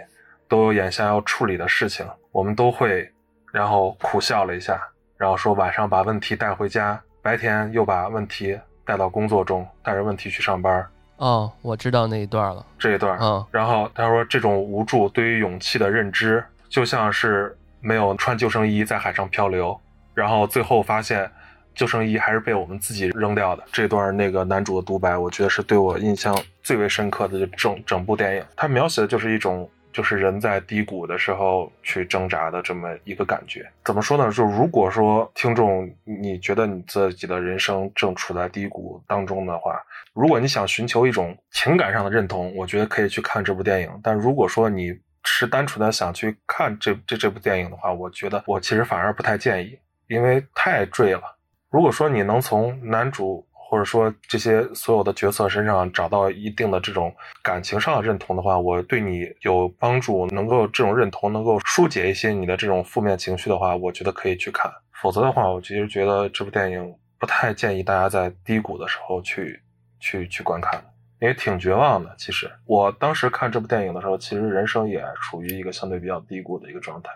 [0.48, 3.06] 都有眼下要处理的事情，我们都会，
[3.52, 4.82] 然后苦笑了一下，
[5.18, 10.88] 然后说晚上把问题带回家，白天又把问题带到工作中，带着问题去上班。
[11.22, 13.18] 哦，我知道那一段了，这一段。
[13.22, 19.80] 嗯，然后他说这种无助对于勇气的认知，就像是没有穿救生衣在海上漂流，
[20.16, 21.32] 然后最后发现。
[21.74, 23.64] 救生衣还是被我们自己扔掉的。
[23.72, 27.40] 这段那个男主的独白，我觉得是对我印象最为深刻的。
[27.40, 33.70] 就整整部电影，他描写的就是一种，就是人在低谷的时候去挣扎的这么一个感觉。
[33.84, 34.32] 怎么说呢？
[34.32, 39.82] 就如果说听众你觉得你自己的人生正处在低谷当中的话，
[40.14, 44.00] 如果你想寻求一种情感上的认同，我觉得可以去看这部电影。
[44.04, 49.78] 但如果说你是单纯的想去看这这这部电影的话，我觉得我其实反而不太建议，
[50.08, 51.22] 因为太坠了。
[51.70, 64.70] 如果说你能从男主或者说这些所有的角色身上找到一定的这种感情上的认同的话，我对你有帮助，能够这种认同能够疏解一些你的这种负面情绪的话，我觉得可以去看。
[65.02, 69.58] 否则的话，我其实觉得这部电影不太建议大家在低谷的时候去
[70.02, 70.84] 去去观看，
[71.22, 72.14] 因为挺绝望的。
[72.18, 77.10] 其实我当时看这部电影的时候，其实人生也处于一个相对比较低谷的一个状态，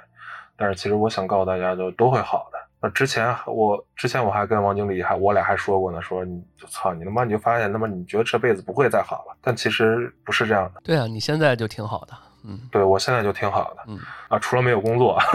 [0.56, 2.60] 但是其实我想告诉大家，就都会好的。
[2.89, 10.81] 之前我之前我还跟王经理还我俩还说过呢，说你就操你他妈你就发现他妈你觉得这辈子不会再好了，但其实不是这样的。
[10.83, 12.13] 对啊，你现在就挺好的，
[12.43, 13.99] 嗯，对我现在就挺好的，嗯。
[14.29, 15.19] 啊，除了没有工作，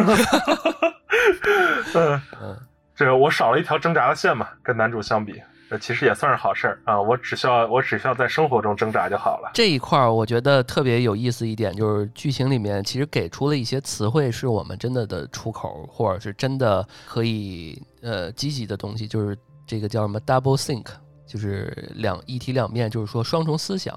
[1.94, 2.22] 嗯。
[2.40, 2.56] 嗯，
[2.94, 5.40] 这个我少了一条挣扎的线嘛，跟男主相比。
[5.70, 7.00] 这其实也算是好事儿啊！
[7.00, 9.52] 我只需要我只需要在生活中挣扎就好了。
[9.54, 19.06] 这一块儿我觉得特别有意思一点，就是剧情里面其实给出了一些词汇，是我们真的的出口，或者是真的可以呃积极的东西。
[19.06, 20.86] 就是这个叫什么 double think，
[21.24, 23.96] 就是两一体两面，就是说双重思想。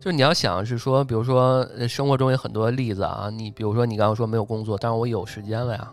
[0.00, 5.88] 就是你要想是说，比如说生活中有很多例子啊，你比如说你刚刚说没有工作，但是我有时间了呀，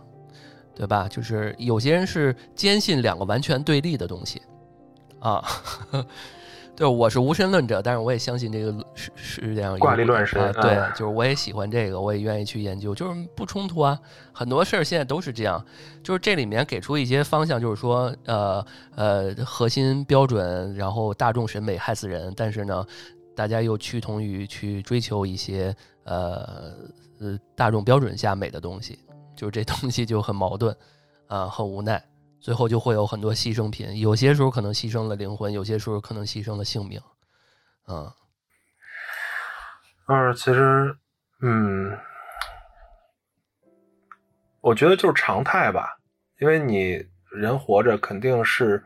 [0.74, 1.08] 对吧？
[1.08, 4.42] 就是有些人是坚信两个完全对立的东西。
[5.24, 5.42] 啊，
[6.76, 9.80] 对，我是无神论者，但是我也相信这个是是这样。
[9.80, 13.98] 挂历乱神啊，对，就是我也喜欢这个，我也愿意去研究，就是不冲突啊。
[14.34, 15.64] 很多事儿现在都是这样，
[16.04, 18.66] 就是这里面给出一些方向，就是说，呃
[18.96, 22.86] 呃，核心标准，然后大众审美害死人，但是呢，
[23.34, 26.74] 大家又趋同于去追求一些呃
[27.22, 29.00] 呃大众标准下美的东西，
[29.38, 30.76] 就是这东西就很矛盾
[31.28, 32.04] 啊，很无奈。
[32.44, 37.02] 最后就会有很多牺牲品，有些时候可能牺牲了灵魂，有些时候可能牺牲了性命，
[37.88, 38.12] 嗯，
[40.06, 40.94] 二其实，
[41.40, 41.98] 嗯，
[44.60, 45.98] 我觉得就是常态吧，
[46.42, 48.84] 因为你人活着肯定是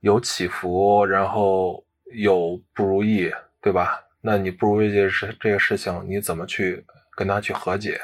[0.00, 4.02] 有起伏，然后有不如意，对吧？
[4.20, 8.00] 那你不如意这事这个事情，你怎么去跟他去和解？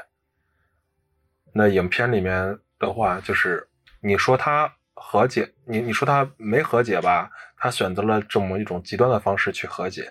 [1.52, 3.67] 那影片里面的话就是。
[4.00, 7.30] 你说他和解，你你说他没和解吧？
[7.56, 10.08] 他选择了这么一种极端的方式去和解，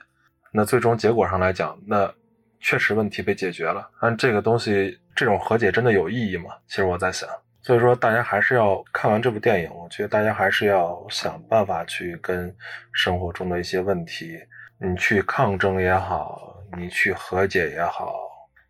[0.51, 2.13] 那最终结果上来讲，那
[2.59, 3.89] 确实问题被解决了。
[4.01, 6.51] 但这个东西，这种和解真的有意义吗？
[6.67, 7.29] 其实我在想，
[7.61, 12.53] 所以说大家还是要看完这部电影，我觉得大家还是要想办法去跟
[12.91, 14.37] 生活中的一些问题，
[14.81, 18.13] 你去抗争也好，你去和解也好，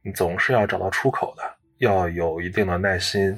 [0.03, 1.43] 你总是要找到出口的，
[1.79, 3.37] 要有一定的耐心。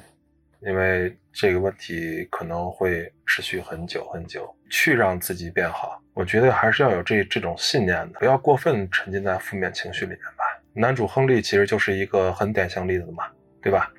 [0.62, 6.02] 因为这个问题可能会持续很久很久，去让自己变好。
[6.14, 10.44] 我觉得还是要有这这种信念的，不要过分沉浸在负面情绪里面吧。
[10.74, 13.26] 男主亨利其实就是一个很典型例子嘛，
[13.62, 13.92] 对吧？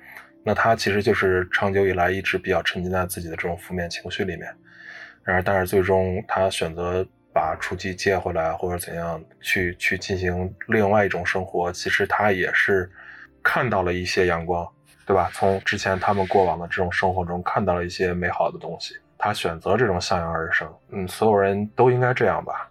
[0.43, 4.47] 那他其实就是长久以来一直比较沉浸在自己的这种负面情绪里面，
[5.23, 12.89] 然而但是最终他选择把雏姬接回来或者怎样去去进行另外一种生活，其实他也是
[13.43, 14.67] 看到了一些阳光，
[15.05, 15.29] 对吧？
[15.33, 20.67] 从之前他们过往的这种生活中看到了一些美好的东西，他选择这种向阳而生。
[20.89, 22.69] 嗯，所有人都应该这样吧？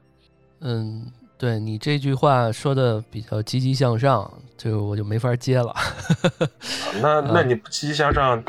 [0.61, 1.11] 嗯。
[1.41, 5.75] 对你这句话说的比较积极向上，就我就没法接了。
[7.01, 8.45] 那 那你不积极向上，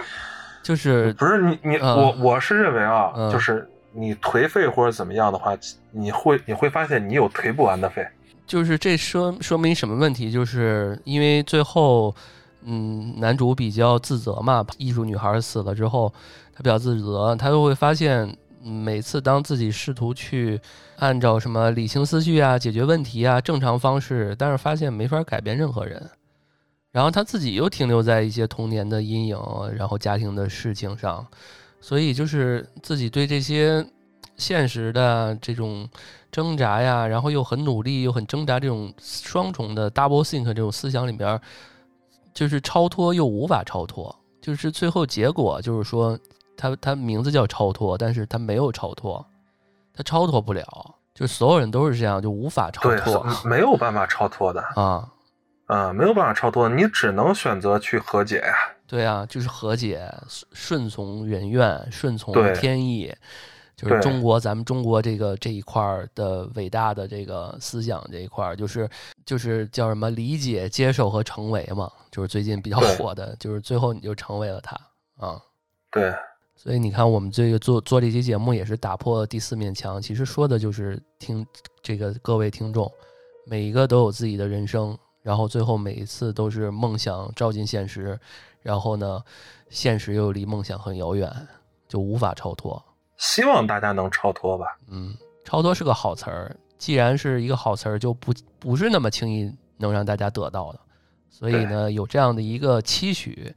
[0.61, 5.57] 就是不是你你我我是认为啊，就是你颓废或者怎么样的话，
[5.91, 8.05] 你会你会发现你有颓不完的废。
[8.45, 10.29] 就是这说说明什么问题？
[10.29, 12.13] 就是因为最后，
[12.64, 16.14] 嗯，男主比较自责嘛，艺术女孩死了之后，
[16.53, 18.38] 他比较自责，他就会发现。
[18.64, 20.62] 每次当自己试图去
[20.97, 26.07] 按照什么理性思绪啊解决问题啊正常方式，但是发现没法改变任何人，
[26.91, 29.39] 然后他自己又停留在一些童年的阴影，
[29.76, 31.26] 然后家庭的事情上，
[31.80, 33.84] 所以就是自己对这些
[34.38, 35.89] 现实的这种
[36.32, 41.41] 挣扎呀，然后又很努力又很挣扎这种双重的 double think 这种思想里边，
[42.34, 46.19] 就是超脱又无法超脱，就是最后结果就是说。
[46.57, 49.25] 他他名字叫超脱，但是他没有超脱，
[49.95, 55.09] 他超脱不了，就所有人都是这样，就无法超脱，没有办法超脱的啊
[55.65, 58.53] 啊，没有办法超脱，你只能选择去和解呀。
[58.86, 60.07] 对啊，就是和解，
[60.53, 63.11] 顺从人愿，顺从天意，
[63.82, 65.82] 就是中国咱们中国这个这一块
[66.13, 68.89] 的伟大的这个思想这一块，就是
[69.25, 74.75] 就是叫什么理解、接受和成为嘛，就是最近比较火的，就是最后你就成为了他
[75.17, 75.41] 啊，
[75.91, 76.13] 对。
[76.55, 81.43] 所以你看，我们这个做做这期节目也是打破第四面墙，其实说的就是听
[81.82, 82.91] 这个各位听众，
[83.47, 88.19] 每一个都有自己的人生，然后最后每一次都是梦想照进现实，
[88.61, 89.23] 然后呢，
[89.71, 91.36] 现实又离梦想很遥远，
[91.88, 92.79] 就无法超脱。
[93.22, 94.65] 希望大家能超脱吧。
[94.89, 95.15] 嗯，
[95.45, 100.80] 超脱是个好词儿，既然是一个好词儿，就不不是那么轻易能让大家得到的。
[101.30, 103.55] 所以呢，有这样的一个期许，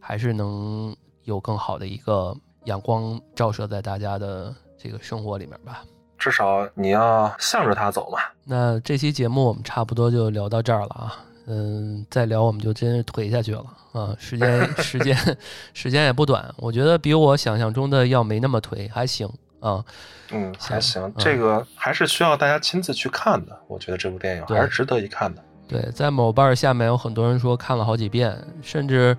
[0.00, 0.94] 还是能
[1.24, 2.36] 有更好的一个。
[2.66, 5.84] 阳光照射在大家的这个生活里面吧，
[6.18, 8.18] 至少你要向着它走嘛。
[8.42, 14.14] 那这期节目我们差不多就聊到这儿了啊，嗯，再聊我们就真是颓下去了啊。
[14.18, 15.16] 时间时间
[15.72, 19.28] 时间也不短，我觉得比我想象中的要没那么颓，还行
[19.60, 19.84] 啊。
[20.32, 23.56] 嗯，还行，这个还是需要大家亲自去看的。
[23.68, 25.42] 我觉得这部电影还是值得一看的。
[25.68, 29.16] 对，在某瓣下面有很多人说看了好几遍，甚至。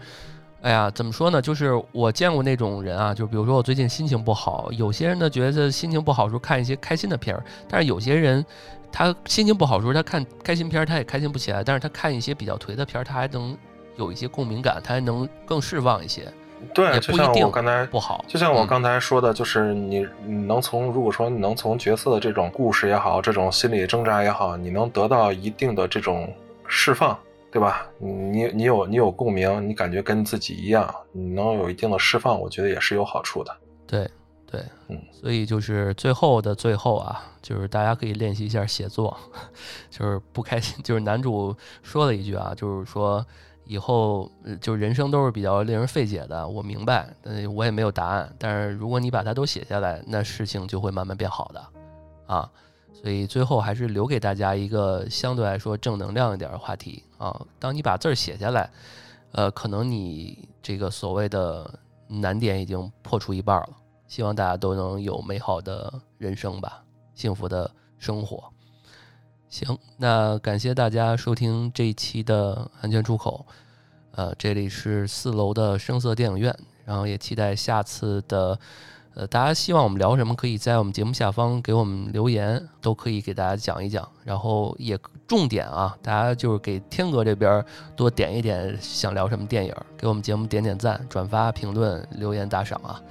[0.63, 1.39] 哎呀，怎么说呢？
[1.39, 8.43] 就是我见过那种人啊，就比如说我最近心情不好，有些人呢觉得心情不好时候看一些开心的片儿，但是有些人
[8.91, 13.57] 他心情不好时候他看开心片儿他也开心不起来，但是他看一些比较颓的片儿他还能
[13.95, 16.31] 有一些共鸣感，他还能更释放一些。
[16.73, 26.33] 对，就像我刚才不好，就像我刚才说的，就是你能从如果说你能从角色的这种故事也好，这种心理挣扎也好，你能得到一定的这种
[26.67, 27.17] 释放。
[27.49, 27.87] 对吧？
[27.97, 33.55] 你你有你有共鸣，你感觉跟自己一样，你能有一定的释放，我觉得也是有好处的。
[33.87, 34.07] 对
[34.49, 39.15] 对，嗯，所以就是最后的最后啊，就是大家可以练习一下写作，
[39.91, 43.25] 就是不开心，就是男主说了一句啊，就是说
[43.65, 44.31] 以后
[44.61, 51.65] 就人生都是比较令人费解的，我明白，嗯，我也没有答案，但是如果你把它都写下来，那事情就会慢慢变好的，
[52.25, 52.49] 啊。
[52.99, 57.39] 所以最后还是留给大家一个相对来说正能量一点的话题啊！
[57.59, 58.67] 当你把字儿写下来，
[59.33, 61.71] 呃，可能你这个所谓的
[62.07, 63.69] 难点已经破除一半了。
[64.07, 66.83] 希望大家都能有美好的人生吧，
[67.13, 68.51] 幸福的生活。
[69.49, 73.45] 行，那感谢大家收听这一期的安全出口。
[74.11, 78.57] 呃，这里是四楼的声色电影院，然后也期待下次的。
[79.13, 84.07] 呃，大家希望我们聊什么，可以在我们节目下方给我们留言，都可以给大家讲一讲。
[84.23, 84.95] 然后也
[85.27, 93.01] 重点啊，大家就是给天哥这边多点一点想聊什么电影，给我们节目点点赞、转发、评论、留言打赏啊，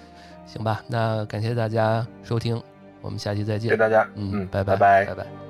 [0.47, 0.83] 行吧？
[0.89, 2.61] 那感谢大家收听，
[3.01, 3.69] 我们下期再见。
[3.69, 5.46] 谢谢大家，嗯，拜拜拜拜拜。